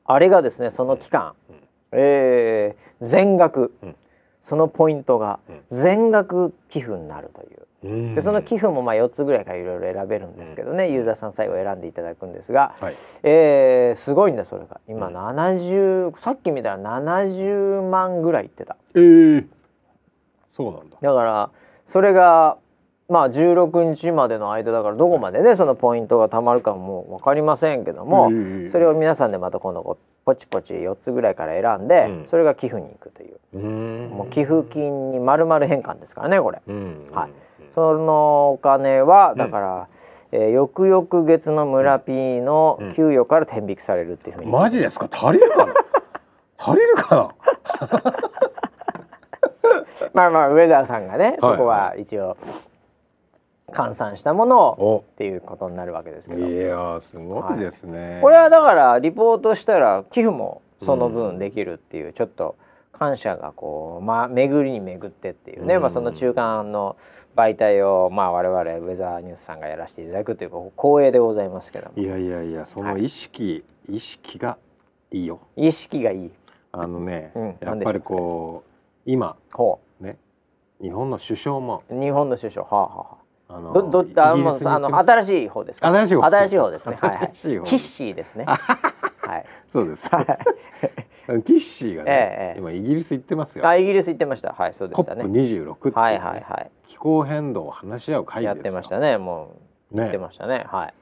[0.04, 1.56] あれがですねその期間、うん。
[1.92, 3.96] えー全額、うん
[4.40, 5.60] そのポイントがうん。
[5.68, 7.66] 全額寄付になるという。
[7.84, 8.14] うん。
[8.14, 12.94] でその寄付もまあ4つぐらいからいろいろ選べるんですけどね、ユーザーさん最後選んでいただくんですが、はい。
[13.22, 14.80] えーすごいんだそれが。
[14.88, 15.16] 今うん。
[15.16, 18.76] 70、さっき見たら70万ぐらいいってた。
[18.94, 19.46] えー。
[20.50, 20.96] そうなんだ。
[21.00, 21.50] だから
[21.86, 22.56] それが
[23.10, 32.26] まあ16日までの間だからどこまでねそのポイントがたまるかも分かりませんけども、うんそれを皆さんでまた今度ポチポチ4つぐらいから選んで、うん。
[32.26, 34.10] それが寄付に行くという、うん。
[34.10, 36.60] もう寄付金に丸々変換ですからねこれ。
[36.66, 37.30] うんはい。
[37.74, 39.88] そのお金はだから、
[40.32, 45.08] えー翌々月の村 P の給与から天引きされるっていうふうに、マジですか？
[45.10, 45.74] 足りるかな？
[46.56, 47.34] 足りるか
[50.12, 52.36] まあまあ上田さんがね、はいそこは一応
[53.72, 56.46] 換算したものをっていうことになるわけですけど。
[56.46, 62.56] いやーすごいですね、これはだからリポートしたら寄付もその分できるっていうちょっと
[62.92, 65.80] 感謝がこう、まあ、巡りに巡ってっていうね、うん。
[65.80, 66.98] まあ、その中間の
[67.34, 71.92] 媒体を、まあ、我々ウェザーニュースさんがやらせていただくという光栄でございますけども。
[71.96, 74.58] いやいやいやその意識、意識が
[75.10, 75.40] いいよ。
[75.56, 76.30] 意識がいい。
[76.72, 77.56] あのね、うん。
[77.60, 78.70] やっぱりこう
[79.10, 80.18] 今ほね
[80.82, 81.82] 日本の首相も。
[81.90, 82.66] う日本の首相。
[82.66, 83.16] はあ、はあ、
[83.52, 85.88] あのどどあもうあの新しい方ですか？
[85.88, 86.24] 新しい方。
[86.26, 86.96] 新しい方ですね。
[87.00, 87.30] はいはい。
[87.34, 88.44] キッシーですね。
[88.46, 88.54] は
[89.38, 89.44] い。
[89.72, 90.08] そうです。
[90.08, 90.26] はい。
[91.44, 93.66] キッシーがね、ええ今イギリス行ってますよ。
[93.66, 94.52] あイギリス行ってました。
[94.52, 95.22] はいそうでしたね。
[95.24, 96.70] プ26っていうね、はいはいはい。
[96.88, 98.56] 気候変動を話し合う会議ですよ。
[98.56, 99.18] やってましたね。
[99.18, 99.56] も
[99.92, 100.02] うね。
[100.02, 100.64] 言ってましたね。
[100.68, 100.94] はい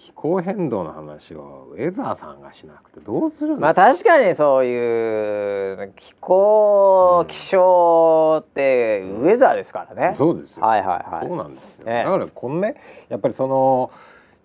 [0.00, 10.16] 気候変動の話をウェザーさんがしなくてどうするまあ確かにそういう気候、うん気象ってウェザーですからね。
[10.16, 11.26] そうですよ、はいはいはい。
[11.28, 12.04] そうなんですよ、ええ。
[12.04, 12.76] だからこのね
[13.10, 13.90] やっぱりその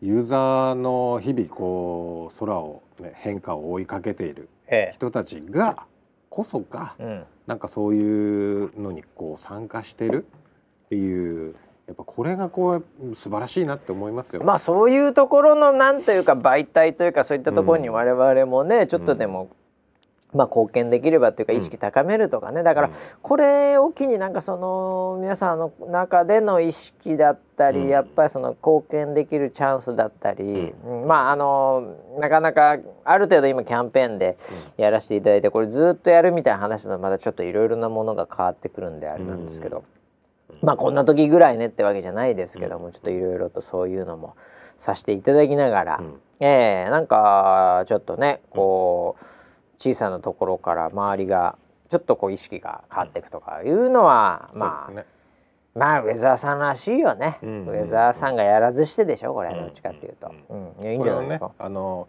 [0.02, 5.86] ユーザーの日々こう空を、ね、変化を追いかけているえ人たちが
[6.30, 10.26] こそがえうん、なんかそういうのにこう参加してる
[10.86, 11.56] っていう
[11.88, 14.44] やっぱこれがこう素晴らしいなって思いますよ。
[14.44, 19.50] まあそういうところのなんというか媒体というかそういったところに我々もね、ちょっとでも
[20.34, 22.90] まあ、貢献できればというか意識高めるとかね、だから
[23.22, 27.88] これを機になんかその皆さんの中での意識だったり、うん。
[27.88, 31.08] やっぱりその貢献できるチャンスだったり、うん。
[31.08, 34.38] まああのなかなかある程度今キャンペーンで
[34.76, 39.86] やらせていただいてこれずっとやるみたいな話だとまたちょっといろいろなものが変わってくるんであれなんですけど、
[40.62, 44.36] まあこんな時ぐらいねってわけじゃないですけども、ちょっといろいろとそういうのも
[44.80, 46.22] させていただきながら、うん。
[46.40, 49.26] ええなんかちょっとねこう
[49.78, 51.58] 小さなところから周りが
[51.90, 55.16] ちょっとこう意識が変わっていくとかいうのは、まあ、そうですね。
[55.76, 60.84] まあウェザーさんらしいよね、うんウェザーさんがやらずしてでしょこれうんどっちかっていうと、ううん。
[60.84, 61.52] いやいいんじゃないですか。
[61.60, 62.08] あの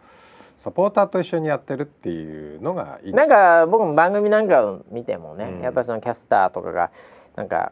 [0.57, 5.61] サポーターと一緒にやってるっていうのがいいなんか僕も番組なんかを見てもね、うん。
[5.61, 6.91] やっぱりそのキャスターとかが
[7.35, 7.71] なんか、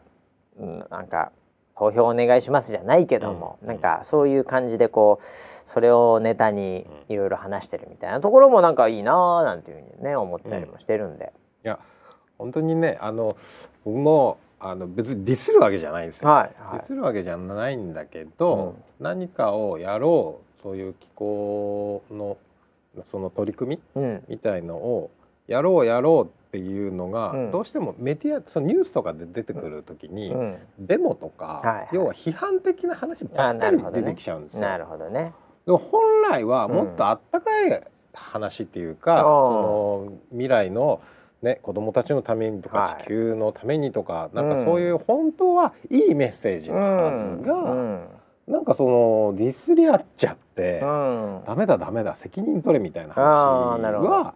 [0.58, 1.32] うん、なんか
[1.78, 3.68] 投票お願いしますじゃないけども、うん。
[3.68, 11.32] なんかそういう感じでこうそれをネタにいろいろ話してるみたいなところもなんかいいなーなんていうふうにね思ったりもしてるんで、
[11.64, 11.78] いや
[12.38, 13.36] 本当にねあの
[13.84, 22.38] 僕もあの別にディスるわけじゃないんですよ、はい、はディスるわけじゃないんだけど、何かをやろうそういう気候の
[23.04, 24.24] その取り組みい、うん。
[24.28, 25.10] みたいのを
[25.46, 27.50] やろうやろうっていうのが、うん。
[27.50, 31.88] どうしてもメディアそのニュースとかで出てくる時に、うん、デモとか、はいはい。
[31.92, 34.60] 要は批判的な話ばあっかり出てきちゃうんですよ。
[34.60, 35.32] なるほどね。
[35.66, 37.82] でも本来はもっとあったかい
[38.12, 41.00] 話っていうか、うんその未来の
[41.42, 43.02] ね子供たちのためにとか、はい。
[43.02, 44.56] 地球のためにとかなんうん。
[44.56, 48.08] かそういう本当はいいメッセージのはずが、うん。
[48.46, 51.40] なんかそのディスり合っちゃって、うん。
[51.46, 54.34] ダメだダメだ責任取れみたいな話は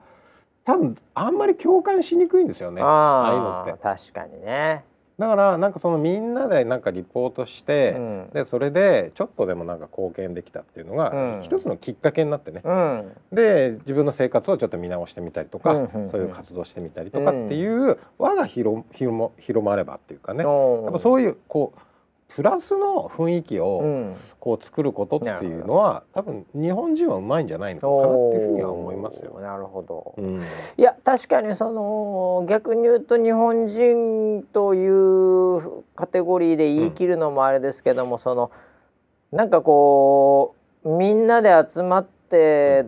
[0.70, 2.80] 多分あんまり共感しにくいんですよね。
[2.80, 3.72] ああいうのあって。
[3.72, 4.84] あ確かにね。
[5.18, 8.30] だからなんかそのみんなでなんかリポートして、うん。
[8.32, 11.42] でそれでちょっとでもなんか貢献できたっていうのが、うん。
[11.42, 13.12] 一つのきっかけになってね、うん。
[13.32, 16.10] で自分の生活をちょっと見直してみたりとか、うんうんうん。
[16.10, 20.48] そういう活動してみたりとかっていう輪が広広も広まればっていうかね、や
[20.88, 21.80] っぱそういうこう
[22.34, 29.40] プラスの雰囲気うをんこう作ることっていうのは、多分日本人はうまいんじゃないのかなっていうふうには思いますよ。
[29.40, 30.14] なるほど。
[30.16, 30.40] うん
[30.76, 38.50] いや確かにその逆に言うと日本人というカテゴリーで言い切るのもあれですけども、その
[39.32, 40.54] なんかこ
[40.84, 42.86] うみんなで集まって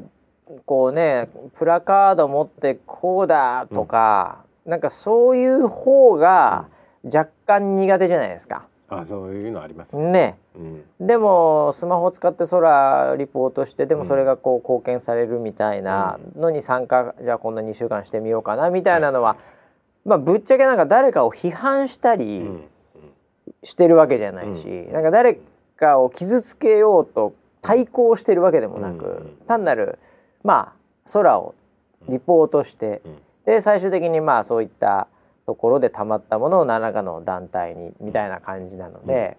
[0.67, 6.67] こうねプラカード持ってこうだとか、なんかそういう方が
[7.05, 8.67] 若干苦手じゃないですか。
[9.01, 10.11] あそういうのありますね。
[10.11, 10.39] ね。
[10.57, 10.59] う
[11.03, 11.07] ん。
[11.07, 19.37] でもスマホを使って空リポートしてでもそれがこう貢献されるみたいなのに参加じゃあこんな2週間してみようかなみたいなのは、
[20.05, 22.65] まあぶっちゃけなんか誰かを批判したうりん。
[23.65, 24.93] してるわけじゃないし、うん。
[24.93, 25.39] なんか誰
[25.77, 29.47] かを傷つけようと対抗してるわけでもなく、うん。
[29.47, 29.99] 単なる
[30.43, 30.75] ま
[31.07, 31.55] あ空を
[32.09, 33.19] リポートして、うん。
[33.45, 35.09] で最終的にまあそういった
[35.53, 39.37] ところでたまったものを何らかの団体にみたいな感じなので。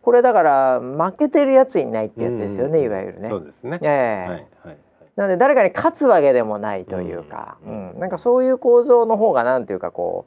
[0.00, 3.28] これだから負けてるやついないってやつですよね、うんいわゆるね。
[3.28, 3.78] そうですね。
[3.82, 3.88] ええ。
[3.88, 4.78] はいはいはい。
[5.16, 7.98] なので誰かに勝つわけでもないというか、ううんん。
[7.98, 10.24] なんかそういう構造の方がなんていうかこ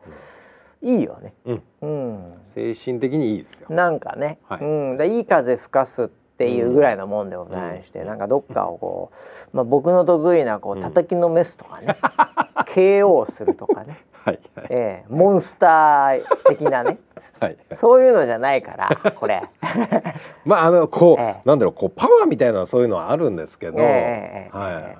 [0.83, 1.33] ういいよね。
[1.45, 1.63] うん。
[1.81, 3.67] うん、精神的にいいですよ。
[3.71, 4.59] なんかね、はい。
[4.61, 9.11] うん、でいい風吹かすっていうぐらいのもんでございまして、うんなんかどっかをこ
[9.53, 10.81] う、まあ、僕の得意なこううん。
[10.81, 11.97] 叩きのメスとかね、
[12.75, 16.97] KO するとかね、はいはいええモンスター的なね
[17.41, 17.57] はい。
[17.73, 19.41] そういうのじゃないからこれ。
[20.45, 24.97] まああのこう、ええなんだろうこうパワーみたいなそういうのはあるんですけど、ええええはいはい。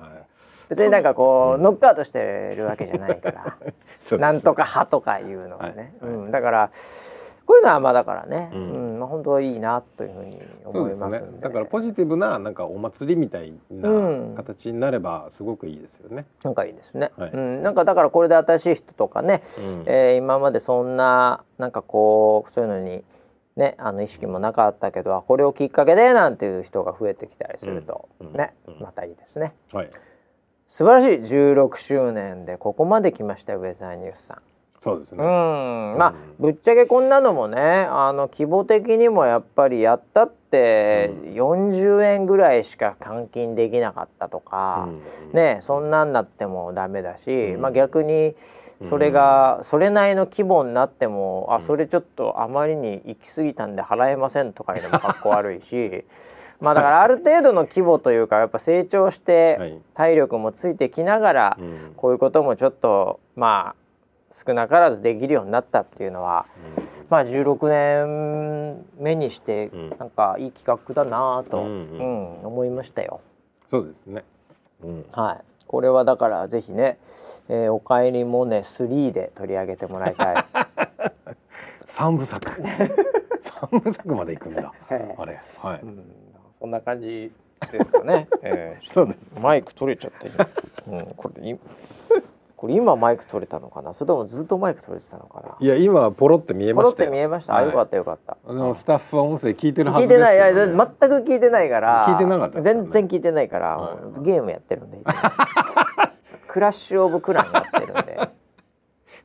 [0.68, 3.56] 別になんかこうノックアウトしてるわけじゃないから。
[4.18, 6.70] なんとか派とかいうのがね、はいはいうん、だから
[7.46, 8.96] こういうのはまあだからね、ううん。
[8.96, 11.40] んまあ、本当はいいなというふうに思いますんで。
[11.40, 14.34] だからポジティブななんかお祭りみたいなうん。
[14.36, 16.26] 形になればすごくいいですよね。
[16.44, 17.30] なんかいいですね、はい。
[17.32, 19.82] うん、なんかだからこれで新しい人とかね、うん。
[19.86, 23.02] えー今までそんななんかこうそういうのに
[23.56, 28.32] ねあの意識もなかったけどあこれをきっかけでなんていう人が増えてきたりすると、うん。
[28.32, 28.54] ね。
[28.66, 28.80] うん。
[28.80, 29.52] またいいですね。
[29.72, 29.90] はい。
[30.68, 31.34] 素晴らしい。
[31.34, 34.38] 16周年でここまで来ましたよウェザーニュースさん。
[34.82, 35.22] うそうですね。
[35.22, 36.46] ん、まあ、うん。
[36.46, 41.34] ぶっちゃけこんなのもねあの規模的にもやっぱりやったってうん。
[41.34, 45.32] 40円ぐらいしか換金できなかったとか、うん。
[45.32, 47.60] ねそんなんなってもダメだし、うん。
[47.60, 48.34] まあ、逆に
[48.88, 56.04] それがそれなりの規模になっても、あそれちょっとあまりに行き過ぎたんで払えませんとかいうのもかっこ悪いし
[56.60, 59.78] まあだからある程度の規模というかやっぱ成長しはてい。
[59.94, 61.94] 体力もついてきながら、うん。
[61.96, 63.81] こういうこともちょっとまあ
[64.32, 66.46] 少なからずできるようになったっていうのは
[67.12, 69.90] まあ16年目にしてうん。
[69.98, 71.98] なんかいい企画だなぁと、ううん。
[71.98, 73.20] ん思いましたよ。
[73.68, 74.24] そうですね。
[74.82, 75.04] うん。
[75.12, 76.98] はい、これはだからぜひね、
[77.48, 80.46] えー、おかえりモネ3で取り上げてもらいたい。
[81.84, 82.50] 三部作。
[83.40, 84.72] 三部作まで行くんだ。
[84.90, 85.40] ええあれ。
[85.60, 86.04] はい、うん、
[86.58, 87.30] そんな感じ
[87.70, 89.40] ですかね、 えー、そうです。
[89.40, 90.28] マイク取れちゃって
[90.86, 91.58] 今、うん、これい
[92.62, 93.92] これ今マイク取れたのかな？
[93.92, 95.56] それともずっとマイク取れてたのかな？
[95.58, 97.10] いや今ポロって見えポロっましたよ。
[97.10, 97.64] て見えました、はい。
[97.64, 98.36] あよかったよかった。
[98.46, 100.54] あのスタッフは音声聞いてるは聞いてずですけど、ね、ない。
[100.54, 102.62] いや全く聞いてないから聞いてなかったね。
[102.62, 104.24] 全然聞いてないから、はい。
[104.24, 104.98] ゲームやってるんで。
[106.46, 108.30] クラッシュオブクランやってるんで。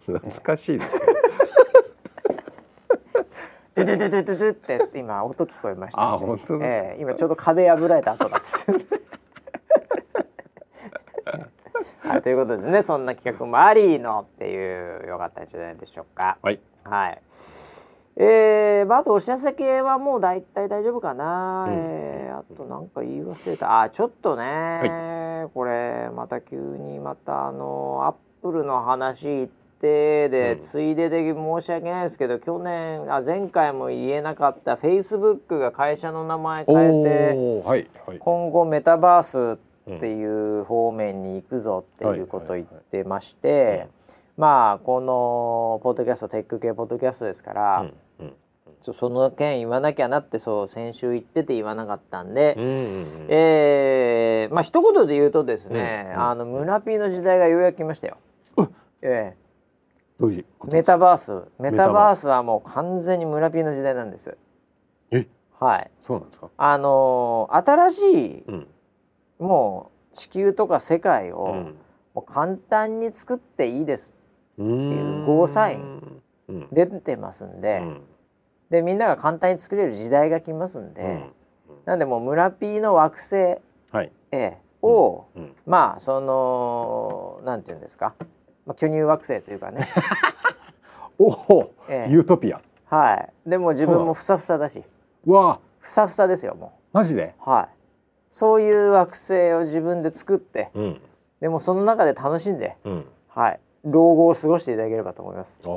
[0.07, 1.13] 懐かしいですけど
[3.75, 4.51] ドゥドゥドゥドゥドゥ
[4.87, 6.65] って今音聞こえました、あ本当ですか？
[6.65, 8.65] ええ今ちょうど壁破られた後です
[11.99, 16.37] はい、ということでねそんな企画もありのっていうよかったんじゃないでしょうか。
[16.41, 16.59] はい。
[16.83, 17.21] はい。
[18.19, 21.73] えー、まああとお知らせ系はもう大体大丈夫かな、うん。
[21.73, 23.81] えーあとなんか言い忘れた。
[23.81, 30.59] あちょっとね、これまた急にまたあのアップルの話言ってで、うん。
[30.59, 38.19] ついでで申し訳ないですけど去年あ前回も言えなかったフェイスブックが会社の名前変えてはいはい。
[38.19, 39.59] 今後メタバース
[39.95, 43.87] っていう方面に行くぞっていうことを言ってまして
[44.37, 48.33] まあこのポッドキャストテック系ポッドキャストですから、うんうん
[48.81, 53.27] その件言わなきゃなってそう先週言ってて言わなかったんで、うんうんうん。
[53.27, 58.17] えーまあ一言で言うとですね、うんあの村 P の時代がようやく来ましたよ。
[59.01, 59.35] え
[60.19, 61.43] どういうメタバース。
[61.59, 64.37] メタバースはもう完全に村 P の時代なんです。
[65.11, 65.27] え？
[65.59, 65.91] はい。
[65.99, 66.49] そうなんですか？
[66.55, 68.67] あのー新しいうん
[69.39, 71.75] もう地球とか世界を、うん。
[72.13, 74.13] もう簡単に作っていいです
[74.57, 76.67] うっていうゴーサインうん。
[76.71, 78.01] 出てますんで、うん。
[78.69, 81.31] でみんなが簡単に作れる時代が来ますんで、うん。
[81.85, 83.35] なんでもう村 P の惑星、
[83.91, 84.11] はい。
[84.31, 85.55] えーを、うん。
[85.65, 88.13] まあそのなんていうんですか、
[88.65, 89.87] まあ、巨乳惑星というかね、
[91.19, 92.11] おおええ。
[92.11, 92.61] ユートピア。
[92.85, 93.49] はい。
[93.49, 94.83] でも自分もふさふさだし。
[95.25, 95.59] うわ。
[95.79, 97.33] ふさふさですよもマジで？
[97.45, 97.76] うはい
[98.31, 101.01] そういう惑星を自分で作ってうん。
[101.39, 103.05] でもその中で楽しんでうん。
[103.29, 103.59] はい。
[103.83, 105.59] 老後を過ごしていただければと思います。
[105.63, 105.69] ああ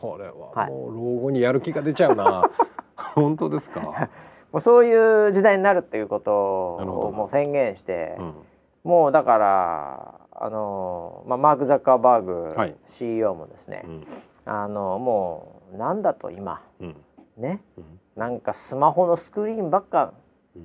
[0.00, 0.70] それははい。
[0.70, 2.48] もう老後にやる気が出ちゃうな。
[3.14, 4.08] 本当ですか？
[4.52, 8.34] もうそういう時代になるっていうことをもう宣言して、うん。
[8.84, 12.74] もうだからあの、まあ、マーク・ザッカーバーグ、はい。
[12.86, 14.04] CEO もですね、うん。
[14.46, 16.96] あのもうなんだと今うん。
[17.36, 18.00] ねうん。
[18.16, 20.10] なんかスマホのスクリーンばっかうん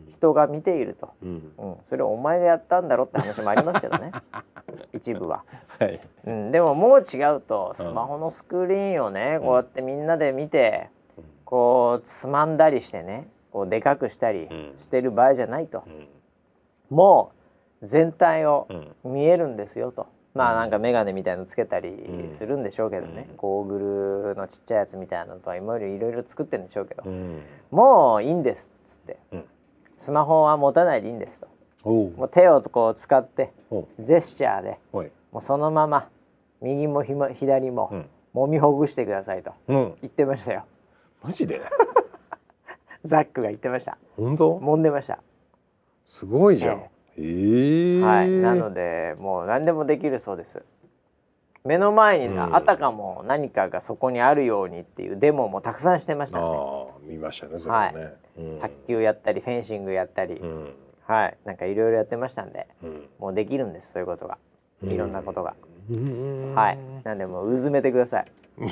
[0.10, 1.52] 人が見ていると、うん。
[1.58, 4.12] うん、それお前がやったんだろって話もありますけどね。
[4.94, 5.44] 一部は、
[5.80, 6.00] はい。
[6.26, 10.90] うん、でももう違うとスマホのスクリーンをね、こうやってみんなで見て
[11.46, 14.74] こうつまんだりしてねこうでかくしたりうん。
[14.78, 16.08] してる場合じゃないと、うん。
[16.90, 17.32] も
[17.82, 18.68] う全体を
[19.04, 19.14] うん。
[19.14, 20.08] 見えるんですよと。
[20.34, 20.60] まあうん。
[20.60, 23.36] なんか眼鏡みたいのつけたりうんするんでしょうけどね、うん。
[23.38, 27.42] ゴーグルのちっちゃいやつみたいなのとか今よりいろいろ作ってるんでしょうけど、うん。
[27.72, 29.46] もういいんですっつって、うん
[29.98, 31.48] スマホは持たないでいいんですと。
[31.90, 33.52] もう手をこう使って
[34.00, 36.08] ジェスチャーでもうそのまま
[36.62, 38.06] 右も左もうん。
[38.34, 39.54] 揉みほぐしてくださいと。
[39.68, 39.94] うん。
[40.02, 40.66] 言ってましたよ。
[41.24, 41.62] マジで？
[43.06, 43.98] ザックが言ってました。
[44.18, 44.58] 本当？
[44.58, 45.20] 揉んでました。
[46.06, 46.78] すごいじゃん。
[46.78, 46.82] え
[47.18, 48.00] え。
[48.00, 48.02] え。
[48.02, 50.64] はい、なのでもう何でもできるそうです。
[51.64, 52.56] 目の前になうん。
[52.56, 56.46] あたかも何かがそこにあるようにっていうデモもたくさんしてましたね
[57.08, 58.60] 見ましたねそれはね、うん。
[58.60, 60.74] 卓球やったりフェンシングやったり、うん。
[61.06, 61.38] はい。
[61.46, 63.10] なんかいろいろやってましたんでうん。
[63.20, 64.38] もうできるんですそういうことが。
[64.84, 65.56] いろんなことが、
[65.90, 66.54] うん。
[66.56, 66.78] はい。
[67.04, 68.26] なんでもううずめてください。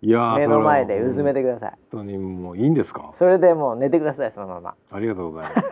[0.00, 1.70] いやー目の前でうずめててください。
[1.90, 3.10] 本当にもういいんですか？
[3.14, 4.74] それでもう寝てくださいそのまま。
[4.92, 5.64] ありがとうございます。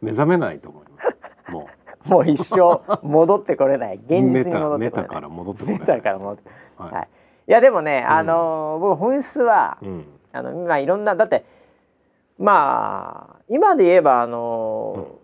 [0.00, 1.52] 目覚めないと思います。
[1.52, 1.68] も
[2.18, 3.96] もう一生戻ってこれない。
[3.96, 5.80] 現実に戻タってこれないメタから戻ってこない。
[6.78, 6.92] はい。
[6.94, 7.08] はい、
[7.48, 10.04] いやでもね、あのー僕本質は、うん。
[10.32, 11.46] あのまあいろんなだって
[12.38, 15.18] まあ今で言えばあの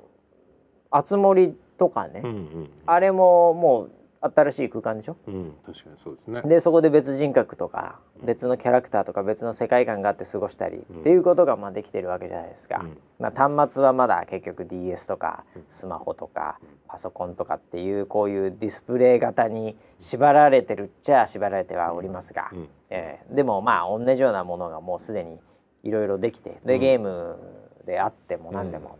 [0.91, 2.71] ー、あつ森とかね、うんうん。
[2.87, 3.91] あれももう
[4.35, 5.17] 新しい空間でしょ？
[5.27, 6.43] うん確かにそうですね。
[6.43, 11.01] でそこで別人格とか別のキャラクターとか別の世界観があって過ごしたり、うん。
[11.01, 12.99] っていうことがまあできてるわけじゃないですか、うん。
[13.19, 16.59] まあ、端末はまだ結局 DS とかスマホとか
[16.89, 22.69] パソコンとかっていうこういうディスプレイ型に縛られてるっちゃ縛られてはおりますが、うん。
[22.91, 25.39] えーでもまあ同じようなものがもうすでに
[25.83, 26.81] いろいろできてでうん。
[26.81, 27.37] ゲーム
[27.85, 28.97] であっても何でも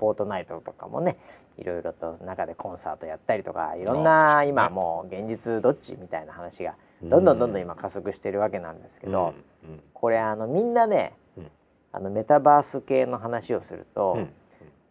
[0.00, 1.18] フォートナイトとかもね
[1.58, 9.34] いろいろと中でコンサートやったりとかいろんな今もう現実どっちみたいな話がどんどんどんどん今加速してるわけなんですけど、
[9.64, 9.80] うん。
[9.94, 11.50] これあのみんなね、うん。
[11.92, 14.30] あのメタバース系の話をすると、うん。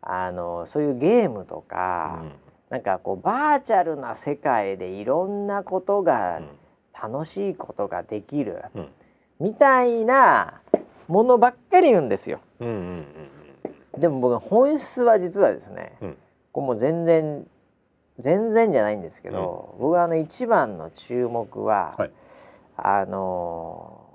[0.01, 2.23] あのそういうゲームとか、
[2.69, 6.41] なんかこうバーチャルな世界でいろんなことが
[6.99, 8.87] 楽しいことができる、うん。
[9.39, 10.61] みたいな
[11.07, 12.39] ものばっかり言うんですよ。
[12.59, 13.05] うんうん
[13.99, 16.17] でも僕本質は実はですね、うん。
[16.51, 17.45] こうもう全然
[18.19, 22.11] 全然じゃないんですけど、僕はあの一番の注目は、はい。
[22.77, 24.09] あのー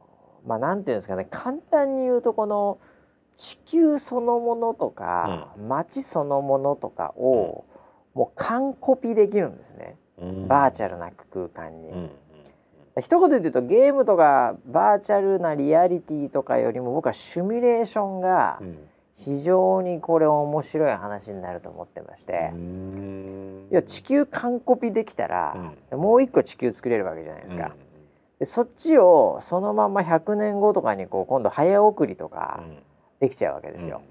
[0.48, 2.78] まあなんていうんですかね簡単に言うとこの
[3.34, 7.64] 地球そのものとか、街そのものとかを、
[8.14, 10.46] もう完コピできるんですね、うん。
[10.46, 11.88] バーチャルな空間に。
[11.88, 11.96] うん。
[11.96, 12.10] うん。
[13.00, 18.78] 一言で言うとゲームとかバーチャルなリアリティとかよりも僕はシミュレーションがうん
[19.14, 23.68] 非常にこれ面白い話になると思ってまして、うん。
[23.70, 27.74] いや地球完コピできたら、もう一個地球作れるわけじゃないですか。
[28.40, 32.64] でそっちをそのまま100年後とかにこう今度早送りとか
[33.20, 34.02] できちゃうわけですよ。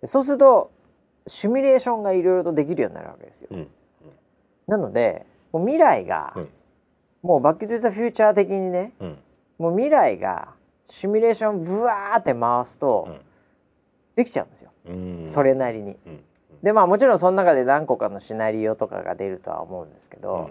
[0.00, 0.70] でそうすると
[1.26, 3.48] シミュレーションがいろいろとできるようになるわけですよ。
[3.50, 3.68] うん。
[4.68, 6.48] なのでもう未来が、うん。
[7.22, 9.18] もうバック・トゥ・ザ・フューチャー的にねうん。
[9.58, 10.54] もう未来が
[10.86, 13.29] シミュレーションブワーって回すと、うん
[14.20, 15.22] できちゃうんですよ、うん。
[15.26, 15.96] それなりに。
[16.06, 16.20] うん。
[16.62, 20.50] でまあもちろんその中で何個かのシナリオとかが出るとは思うんですけど、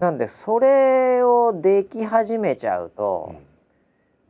[0.00, 3.36] なんでそれをでき始めちゃうと、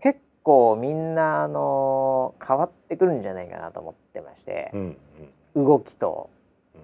[0.01, 4.97] 結構みんなあの変わってくるんじゃないかなと思ってましてう、ん
[5.55, 6.29] 動きと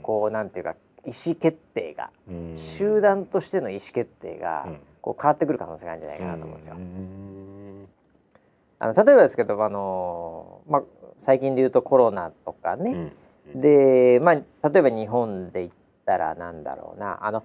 [0.02, 2.56] こうなんていうか意思決定が、うん。
[2.56, 4.80] 集団としての意思決定が、うん。
[5.02, 6.76] こう変わってくる可能性があるんじゃないかなと思うんですよ。
[6.76, 7.88] うん。
[8.78, 10.82] あの例えばですけどあの、まあ、
[11.18, 13.10] 最近で言うとコロナとかね、
[13.54, 13.60] うん。
[13.60, 15.72] でまあ例えば日本で言っ
[16.04, 17.24] たらなんだろうな。
[17.26, 17.44] あの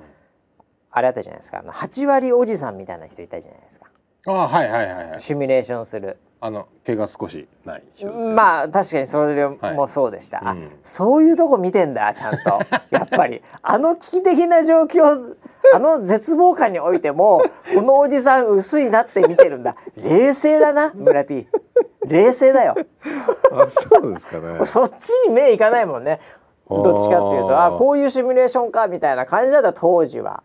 [0.91, 1.59] あれあったじゃないですか。
[1.59, 3.88] あの8割おじさんみたいな人いたじゃないですか。
[4.28, 5.19] あはいはいはいはい。
[5.19, 6.17] シミュレーションする。
[6.39, 8.34] あの毛が少しない人ね。
[8.34, 10.71] まあ確かにそれもそうでした、あうん。
[10.84, 12.59] そういうとこ見てんだちゃんと。
[12.91, 13.41] やっぱり。
[13.61, 15.36] あの危機的な状況
[15.74, 17.43] あの絶望感においても
[17.74, 19.76] このおじさん薄いなって見てるんだ。
[19.95, 21.47] 冷静だな村 P
[22.08, 22.76] 冷静だよ。
[23.51, 24.66] あそうですかね。
[24.66, 26.20] そっちに目いかないもんね。
[26.70, 30.43] どっちかっていうとああーこういうシミュレーションかみたいな感じだった当時は、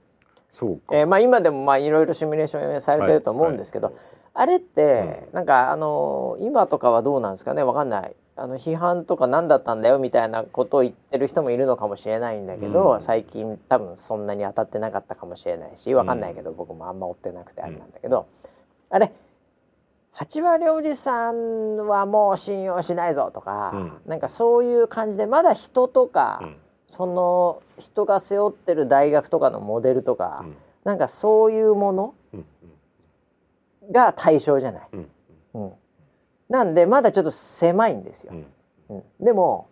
[0.50, 0.96] そうか。
[0.96, 3.94] えーまあ、今でもまあいろいろシミュレーションされてると思うんですけど、はい。
[3.94, 4.00] は
[4.34, 7.62] あれって、なんかあのー今とかはどうなんですかね？
[7.62, 8.14] わかんない。
[8.36, 13.00] あの批判とか何だったんだよみたいなことを言ってる人もいるのかもしれないんだけど、うん。
[13.00, 18.26] 最近多分そんなに当たってなかったかもしれないしわかんないけど、僕もあんま追ってなくてあれなんだけど、
[18.90, 19.12] あれ
[20.18, 23.92] 8割おじさんはもう信用しないぞとか、うん。
[24.06, 26.56] なんかそういう感じでまだ人とか、うん。
[26.88, 30.56] その人が背負ってる大学とかのモデルとか、うん。
[30.82, 32.44] なんかそういうものうん
[33.90, 34.88] が対象じゃない。
[34.92, 35.08] うん
[35.54, 35.72] うん、
[36.50, 38.32] なんでまだちょっと狭いんですよ。
[38.90, 38.92] う。
[38.94, 38.96] ん。
[38.96, 39.24] うん。
[39.24, 39.68] でも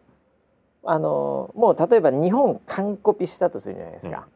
[0.84, 4.28] あのもう例えば日本完コピしたとするじゃないですか。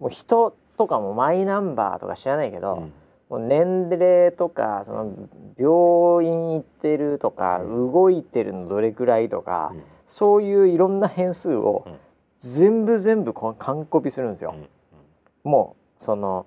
[0.00, 2.92] もう人とかもマイナンバーとか知らないけど、うん
[3.28, 9.82] もう年齢とかその病院行ってるとか、動いてるのどれくらいとか、うん。
[10.06, 11.98] そういういろんな変数をうん。
[12.38, 14.54] 全部全部完コピするんですよ。
[14.54, 15.50] うん。
[15.50, 16.46] もうその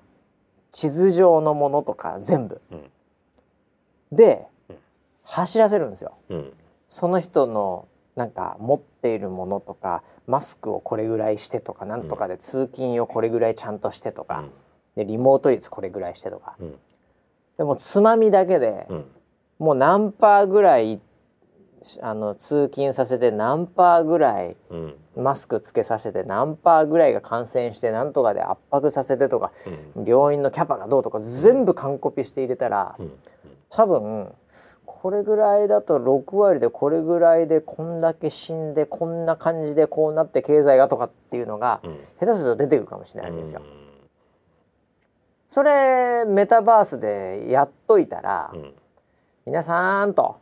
[0.70, 2.62] 地図上のものとか全部。
[2.72, 2.92] うん。
[4.12, 4.76] でうん。
[5.24, 6.14] 走らせるんですよ。
[6.30, 6.54] うん。
[6.88, 14.44] その人のなんか持っているものとかマスクをこれぐらいしてとかなんとかで通勤をこれぐらいちゃんとしてとか、
[14.98, 16.76] でリモート率これぐらいしてとか、うん。
[17.58, 19.06] でもつまみだけで、うん。
[19.60, 21.00] もう何パーぐらい
[22.02, 24.96] あの通勤させて何パーぐらいうん。
[25.16, 29.52] マスクつけさせて何パーぐらいが感染して何とかで圧迫させてとか
[29.96, 30.06] うん。
[30.06, 33.12] 病院のキャパがどうとか全部完コピして入れたら、うん。
[33.70, 34.34] 多分
[34.86, 42.00] これぐらいだと6割でこれぐらいでこんだけ死んでこんな感じでこうなって経済がとかっていうのがうん。
[42.20, 43.62] 下手すると出てくるかもしれないわけですよ。
[45.48, 48.74] それメタバースでやっといたら、うん。
[49.46, 50.40] 皆さんと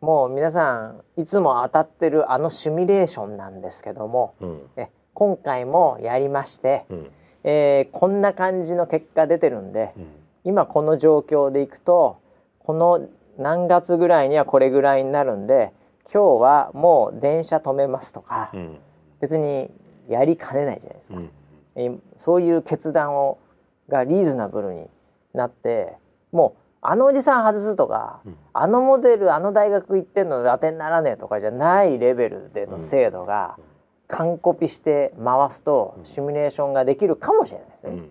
[0.00, 4.60] もう皆さんいつも当たってるあのシミュレーションなんですけどもうん。
[4.76, 7.10] え今回もやりまして、うん。
[7.44, 10.06] えーこんな感じの結果出てるんでうん。
[10.44, 12.18] 今この状況でいくと
[12.60, 13.08] この
[13.38, 15.72] 何月ぐらいにはこれぐらいになるんで
[16.12, 18.78] 今日はもう電車止めますとか、うん。
[19.20, 19.70] 別に
[20.08, 21.18] やりかねないじゃないですか。
[22.16, 23.38] そういう決断を
[23.88, 24.86] がリーズナブルに
[25.34, 25.96] なって
[26.32, 28.36] もうあのおじさん外すとか、うん。
[28.52, 33.58] あのモデルあの大学行ってんの当てにならねえとかじゃないレベルでの精度が
[34.08, 37.90] 完コピして回すとシミュレーションができるかもしれないですね。
[37.90, 38.10] うん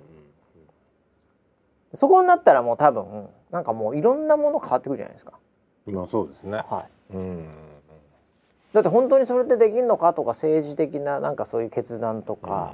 [1.93, 5.39] そこになったらもう多分なんかもういろんなもの変わってくるじゃないですか。
[5.85, 6.57] まあそうですね。
[6.57, 7.39] はうん。
[7.39, 8.73] い。
[8.73, 12.73] だって本当にそれってできるのかとか政治的ななんかそういう決断とか、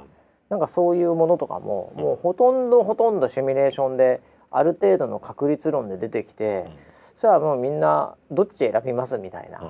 [0.52, 6.66] なんかそういうものとかも、もうほとんどほとんどシミュレーションである程度の確率論で出てきて、
[7.18, 9.62] それはもうみんなどっち選びますみたいな、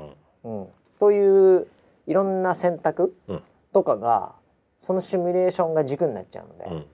[0.43, 0.67] うん。
[0.99, 1.69] という
[2.09, 3.43] いろんな選択うん。
[3.73, 4.33] とかが
[4.81, 6.87] そのシミュレーションが軸になっちゃうので、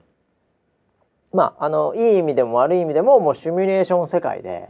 [1.33, 4.67] まああのいい意味でも悪い意味でももうシミュレーション世界で、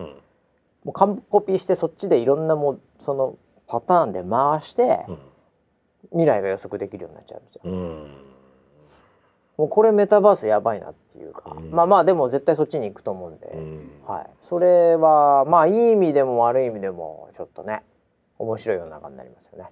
[0.85, 3.35] もう完コピしてそっちでいろんなもうその
[3.67, 5.05] パターンで回して、
[6.11, 8.28] 未来が予測できるようになっちゃうんですよ。
[9.59, 11.69] もうこれメタバースやばいなっていうか、うん。
[11.69, 13.47] まあまあでも絶対そっちに行くと思うんで、
[14.07, 17.83] はい、それはまあいい意味でも悪い意味でもちょっとね
[18.37, 19.65] 面白い世の中になりますよね。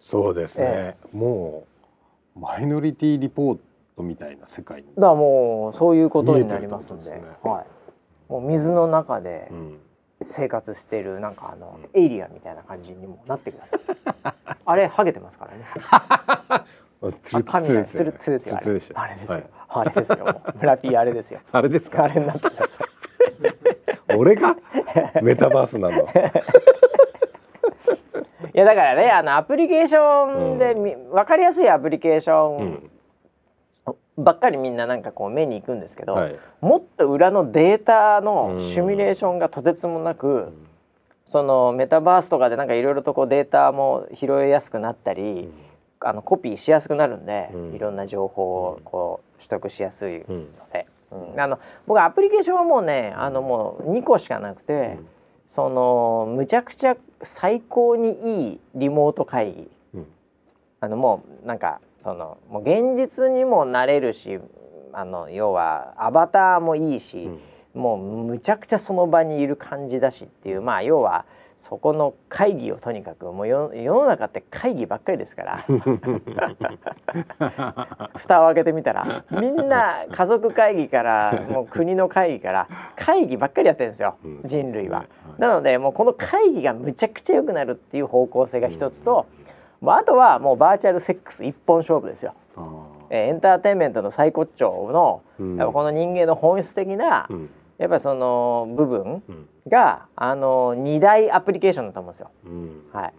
[0.00, 1.66] そうですね、えも
[2.34, 3.58] うマイノリティリポー
[3.96, 7.12] トみたいな世界に、だからもうそういうことになりますんで。
[7.12, 7.22] ね。
[7.44, 7.64] は
[8.28, 9.78] い、もう水の中でうん。
[10.24, 13.80] 生活しているなんかあの、エイリアンみたいな感じにもなってください。
[14.66, 16.64] あれハゲてますからね。
[17.02, 18.56] あツですよ。
[18.56, 18.72] あれ。
[18.74, 19.36] でしたあれですよ。
[19.36, 19.44] はい。
[19.68, 20.40] あれですよ。
[20.60, 21.40] 村ピーあれですよ。
[21.52, 22.04] あれですか？
[22.04, 24.16] あれになってください。
[24.16, 24.56] 俺が？
[25.22, 26.08] メタバースなの？
[28.54, 32.90] いやだからねあのアプリケーションでみ、分かりやすいアプリケーション
[34.16, 36.36] ばっかりみんななんかこう目に行くんですけど、はい。
[36.60, 40.52] もっと裏のデータのシミュレーションがとてつもなく、
[41.24, 45.52] そのメタバースとかでなんかいろいろとこうデータも拾いやすくなったり、
[46.00, 47.74] あのコピーしやすくなるんで、うん。
[47.74, 50.48] いろんな情報をこう取得しやすいのうん。
[50.72, 51.40] で、うん。
[51.40, 54.98] あの僕アプリケーションはもうねあのもう2個しかなくて、
[55.46, 59.70] そのむちゃくちゃ最高にいいリモート会議。
[59.94, 60.06] うん。
[60.80, 64.38] あのもうなんかそのもう現実にもなれるし
[64.92, 67.28] あの要はアバターもいいし、
[67.74, 71.24] もうむちゃくちゃその場にいる感じだしっていうまあ要は
[71.58, 75.64] そこの会議をとにかくもう世世の中って会議ばっかりですから。
[78.16, 85.04] 蓋を開けてみたらみんな家族会議からもう国の会議から会議ばっかりやってるんですよ、うん人類は。
[85.38, 89.26] なのでもうこの会議がむちゃくちゃ良くなるっていう方向性が一つと、
[89.80, 92.34] もうあとはもうバーチャルセックス一本勝負ですよ。
[93.10, 95.56] えーエンターテインメントの最高潮の、うん。
[95.56, 99.48] やっぱこの人間の本質的な、うんやっぱりその部分うん。
[99.68, 102.30] があの2大アプリケーションだと思うんですよ。
[102.46, 102.82] うん。
[102.92, 103.12] は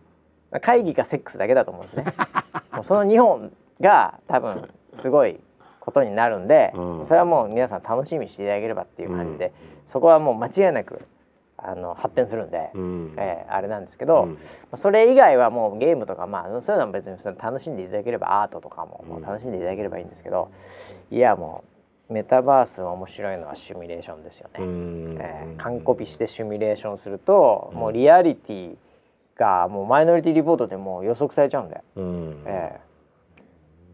[0.57, 2.05] い、会議かセックスだけだと思うんですね。
[2.73, 5.39] もうその2本が多分すごい
[5.79, 7.05] ことになるんで、うん。
[7.05, 9.53] それはもう皆さん楽しみにしていただければっていう感じで、
[9.85, 11.01] そこはもう間違いなく
[11.55, 13.13] あの発展するんで、うん。
[13.17, 14.37] えーあれなんですけど、うん。
[14.75, 20.49] それ以外はもうゲームとかまあそういうのは別に楽しんでいただければアートとかももう楽しんでいただければいいんですけど、
[21.11, 21.78] いやもう
[22.09, 24.63] メタバース面白いのはシミュレーションですよね。
[24.63, 25.17] うん。
[25.19, 28.75] えー完コピしてシミュレーションすると、もうリアリティ
[29.35, 32.43] がもうマイノリティリポートでもう予測されちゃうんで、うん。
[32.45, 32.79] え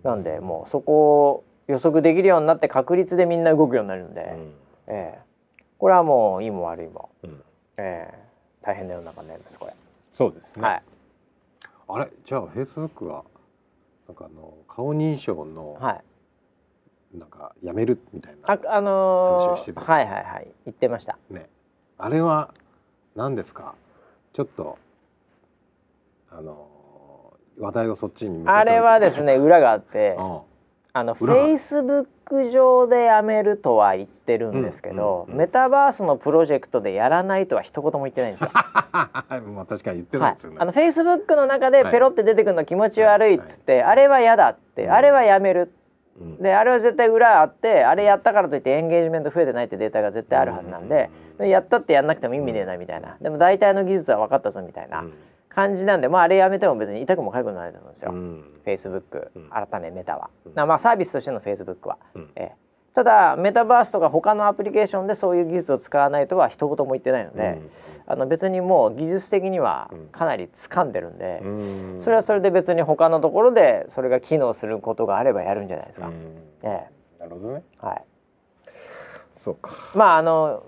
[0.04, 0.08] ー。
[0.08, 4.54] なんでもうそこを予測できるようになって確率でみんな動くようになるんで、うん。
[4.88, 5.62] えー。
[5.78, 7.44] これはもういいも悪いも、うん。
[7.78, 8.66] えー。
[8.66, 9.74] 大変な世の中になりますこれ。
[10.14, 10.84] そうですね、はい。
[11.88, 12.08] あれ？
[12.24, 13.24] じゃあフェイスブックは
[14.08, 16.04] なんかあの顔認証のはい、
[17.18, 19.82] なんかやめるみたいあなあの話をしてた。
[19.82, 20.48] ーはいはいはい。
[20.66, 21.18] 言ってました。
[21.30, 21.50] ね。
[21.98, 22.54] あれは
[23.16, 23.76] 何ですか？
[24.34, 24.78] ちょっと
[26.30, 26.68] あの
[27.58, 30.42] 話題をそっちにあれはですね 裏があってあ
[30.92, 38.50] あのフェイスブック上でやめるとは言ってるんですけど、うんうんうんメタバースのプロジェクトでやらないとは一言も言ってないんですよ。
[38.54, 44.92] あ まあ確かに言ってるんはいですよね、、あのフェイスブックの中でペロって出てくるの気持ち悪いっつって、あれは嫌だって、うん。
[44.92, 45.85] あれはやめるうん
[46.40, 53.18] であれは絶対裏あってあれやったからといってエンゲージメント増えてないってデータが絶対あるはずなんで、でやったってやんなくても意味ねえなみたいな。
[53.20, 55.04] でも大体の技術は分かったぞみたいな
[55.50, 58.46] 感じなんで、まああれやめても別に痛くも痒くもないと思うんですよ、うん。
[58.64, 59.50] フェイスブックうん。
[59.50, 62.30] 改めメタは、まあサービスとしてのフェイスブックは、うん。
[62.36, 62.65] ええ
[62.96, 67.60] ただメタバースとか他のアプリケーションでそういう技術を使わないとは一言も言ってないので、
[68.08, 71.48] あの別にもう技術的にはかなり掴んでるんで、う
[71.98, 72.02] ん。
[72.02, 76.08] それはそれで別に他のところでそれが機能することがあればやるんじゃないですか。
[76.08, 76.14] うん。
[76.64, 76.88] え
[77.20, 77.64] なるほどね。
[77.84, 78.04] えはい、
[79.36, 79.74] そうか。
[79.94, 80.64] まああの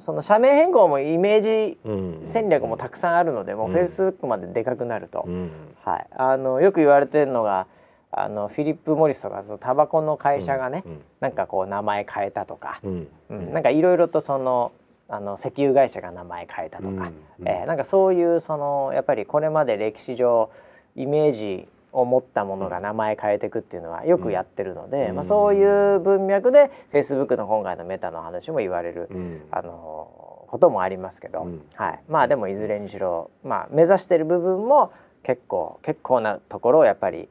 [0.00, 2.20] その社名変更もイメージうん。
[2.24, 3.72] 戦略もたくさんあるので、もううん。
[3.72, 5.50] フェイスブックまででかくなると、うん。
[5.82, 7.66] はい、あのよく言われてるのが
[8.10, 13.52] あのフィリップ・モリスとかタバコの会社がね、うんなんかこう名前変えたとか、うんうん。
[13.52, 14.72] なんかいろいろとその
[15.08, 20.50] あの石油会社が名前変えたとか、うんえーなんかそういうそのやっぱりこれまで歴史上
[20.96, 25.16] イメージを持ったものが名前変えていくっていうのはよくやってるので、うん。
[25.16, 29.42] まあ、そういう文脈でフェイスブックの今回のメタの話も言われる、うん。
[29.50, 31.62] あのこともありますけど、うん。
[31.74, 34.92] はい、まあでもいずれにしろ、まあ、目指してる部分も
[35.22, 37.28] 結構結構なところをやっぱり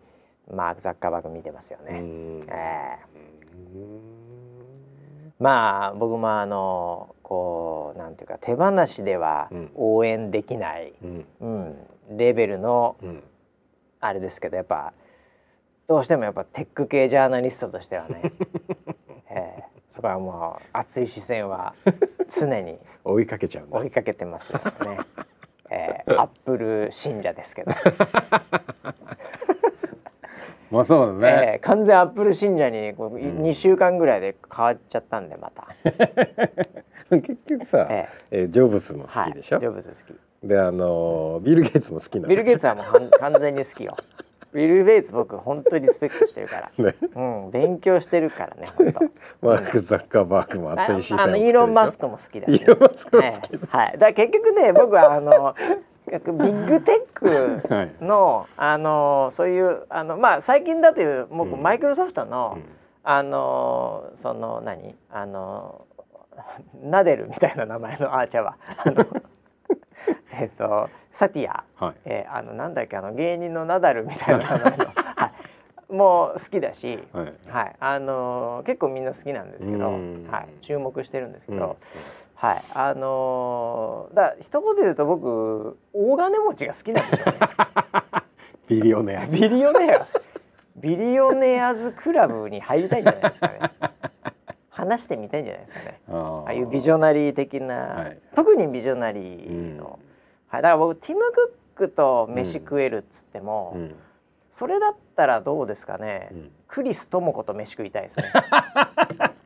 [0.53, 1.99] マーク・ザッカーバーグ見てますよね。
[1.99, 2.47] うん。
[2.49, 2.97] え
[3.75, 3.81] うん。
[5.29, 9.71] ーまあ僕もあのこうなんていうか手放しではうん。
[9.75, 11.25] 応援できない、うん。
[11.39, 11.45] う
[12.13, 13.23] ん、レベルのうん。
[13.99, 14.93] あれですけどやっぱ
[15.87, 18.21] どうしてもやっぱテック系ジャーナリストとしてはね、
[19.31, 21.73] えーそこはもう熱い視線は
[22.29, 24.99] 常に 追いかけちゃう追いかけてますよね。
[25.69, 27.71] えー、 アップル信者ですけど、
[30.71, 33.43] まあそうだね、えー完全アップル信者にこう、いうん。
[33.43, 35.67] 2週間ぐらいで変わっちゃったんでまた、
[37.09, 38.43] 結局さ、ええ。
[38.43, 40.47] ージョブズもー好きでしょ、はい、ジョブズ好き。
[40.47, 43.95] であのービル・ゲイツも好きなんビル・ゲイツツはもう完全に好きよ。
[44.53, 46.83] ビル・ゲイツ僕本当にリスペクトしてるから。
[46.85, 46.95] ね。
[47.15, 49.47] うん勉強してるからね本当。
[49.47, 55.55] マーク・ザッカーバーグも熱い視線をあイーロン・マスクも好きだし、イーロンマスクも好きええはい、だ結局ね僕はあの
[56.09, 57.93] ビッグテックはい。
[58.01, 61.61] のあのそういうあのまあ最近だという僕、うん。
[61.61, 62.63] マイクロソフトの、うん。
[63.03, 64.95] あのその何？
[65.11, 65.85] あの
[66.83, 68.57] ナデルみたいな名前のあーちゃうわ。
[68.77, 69.05] あの
[70.39, 71.95] えっとサティア、はい。
[72.05, 74.85] えーあのなんだっけあの芸人のナダルみたいな名前の、
[75.15, 75.31] は
[75.89, 77.33] い、もう好きだし、はい。
[77.49, 80.27] はい、あの結構みんな好きなんですけど、うん。
[80.29, 81.59] はい、注目してるんですけうん。
[81.59, 81.77] ど、
[82.39, 87.39] はい、あのだから一言で言うと僕大金持ちが好きなんですよね。
[88.69, 89.25] ビリオネア。
[89.25, 90.07] ビリオネア
[90.75, 93.59] ビリオネアズクラブに入りたいんじゃないですかね。
[94.69, 96.01] 話してみたいんじゃないですかね。
[96.09, 96.43] あー。
[96.43, 98.17] ああいうビジョナリー的な、はい。
[98.35, 99.97] 特にビジョナリーの、
[100.49, 103.95] はい、だから僕ティム・クックと飯食えるっつっても、うん。
[104.51, 106.51] それだったらどうですかね、うん。
[106.67, 108.25] クリス智子と飯食いたいですね。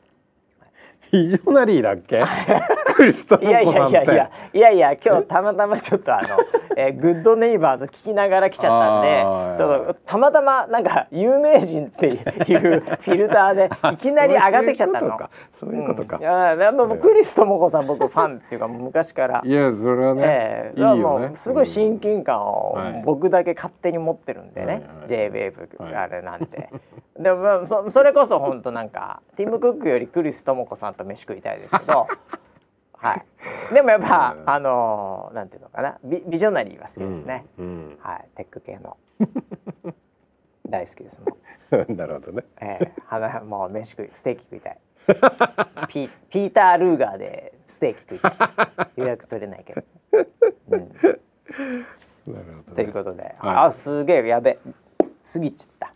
[1.11, 2.23] ビジョナリーだっけ？
[2.95, 3.95] クリストいやいモコさんって。
[3.97, 6.27] やいやいやいやいや今日たまたまちょっとあの、
[6.77, 15.19] えーグッドネイバーズ聞きながら来ちゃったんでちょっとたまたまなんか有名人っていうフィルターで いきなり上がってきちゃったの。
[15.51, 16.17] そういうことか。
[16.17, 16.21] うん。
[16.21, 19.41] いやでもクリス智子さん僕ファンっていうか昔から。
[19.43, 20.79] いやそれはね、ええ。
[20.79, 23.01] いいよもねうすごい親近感をはい。
[23.05, 25.07] 僕だけ勝手に持ってるんでね、はいはい。
[25.07, 25.95] J-WAVE はい。
[25.95, 26.69] あれなんて、
[27.19, 32.07] でもまあそそれこそ本当なんかティム・クックよりクリス智子さんと飯食いたいですけど。
[32.93, 33.73] はい。
[33.73, 34.49] でもやっぱ、うん。
[34.49, 35.97] あのーなんていうのかな。
[36.03, 37.97] ビビジョナリーは好きですね、うんうん。
[37.99, 38.27] はい。
[38.35, 38.97] テック系の。
[40.69, 41.35] 大好きですも
[41.83, 42.43] ん なるほどね。
[42.61, 42.91] ええ。
[43.05, 44.77] 花もう飯食いステーキ食いたい。
[45.87, 48.87] ピピーター・ルーガーでステーキ食いたい。
[48.97, 49.83] 予約取れないけど、
[50.69, 51.15] うん、なる
[52.27, 53.55] ほど、ね、ということで、はい。
[53.65, 54.59] あすげえやべ。
[55.33, 55.93] 過ぎちゃった。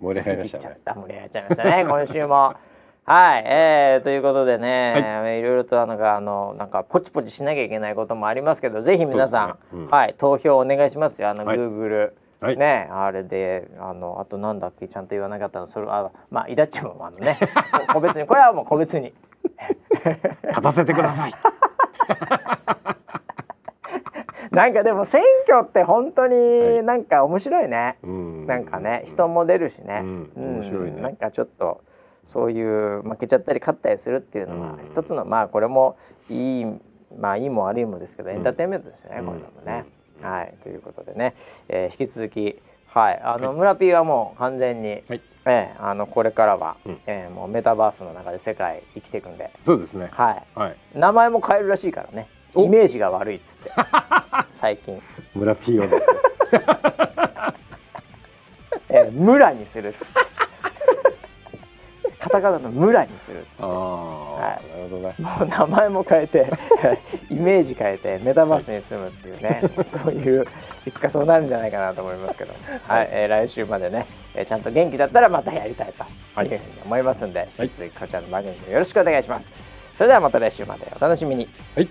[0.00, 0.62] 盛り上がりましたね。
[0.64, 0.94] 過ぎちゃった。
[0.94, 2.56] 盛り上がっちゃいましたね今週も
[3.04, 4.94] はい、えー、ということでね、
[5.40, 9.88] い、ろいろとなんかあのなんかポチポチしなきゃいけないこともありますけどぜひ皆さん、ねうん。
[9.88, 11.28] はい投票お願いしますよ。
[11.28, 11.58] あの、はい。
[11.58, 12.56] Google はい。
[12.56, 15.66] ねあれであのあとなんだっけちゃんと言わなかったの。
[15.66, 17.40] それあまあイダッチもあのね
[17.92, 19.12] 個別にこれはもう個別に。
[20.48, 21.34] 勝たせてください。
[24.52, 26.82] なんかでも選挙って本当はにい。
[26.82, 28.44] なんか面白いね、うん。
[28.44, 30.30] なんかね人も出るしね、うん。
[30.36, 31.00] 面白いね。
[31.02, 31.80] なんかちょっと
[32.24, 34.84] そういう負けちゃったり勝ったりするっていうのはうん。
[34.84, 35.96] 一つのまあこれも
[36.30, 36.64] いい
[37.18, 39.26] まあいいも悪いもですけどエンターテインメントですよね、うん。
[39.26, 39.84] こういうのもね。
[40.22, 41.34] はいということでね、
[41.68, 45.20] えー引き続きはいあの、村 P はもう完全に、はい。
[45.46, 46.98] えーあのこれからは、うん。
[47.06, 50.08] えーもうメタバースの中で世界生きていくんで、そうですね。
[50.12, 50.42] はい。
[50.54, 50.76] はい。
[50.94, 52.28] 名前も変えるらしいからね。
[52.54, 52.64] お。
[52.64, 53.72] イメージが悪いっつって。
[54.52, 55.02] 最近、
[55.34, 56.02] 村 P をですね
[58.94, 60.31] えー、村にするっつって
[62.22, 63.62] カタカナの村にするっつって。
[63.62, 63.72] なる
[64.90, 65.14] ほどね。
[65.18, 66.46] もう名前も変えて
[67.30, 69.60] イメージ変えてメタバースに住むっていうね、
[70.04, 70.46] そういう
[70.86, 72.54] いつかそうなるんじゃないかなと思いますけど、
[72.86, 73.08] はい。
[73.10, 75.92] えー来週までね、えーちゃんと元気だったらまたやりたい
[76.34, 79.50] というふうに思いますんで、引き続きこちらの番組もよろしくお願いします。
[79.96, 80.86] それではまた来週まで。
[80.96, 81.48] お楽しみに。
[81.74, 81.88] はい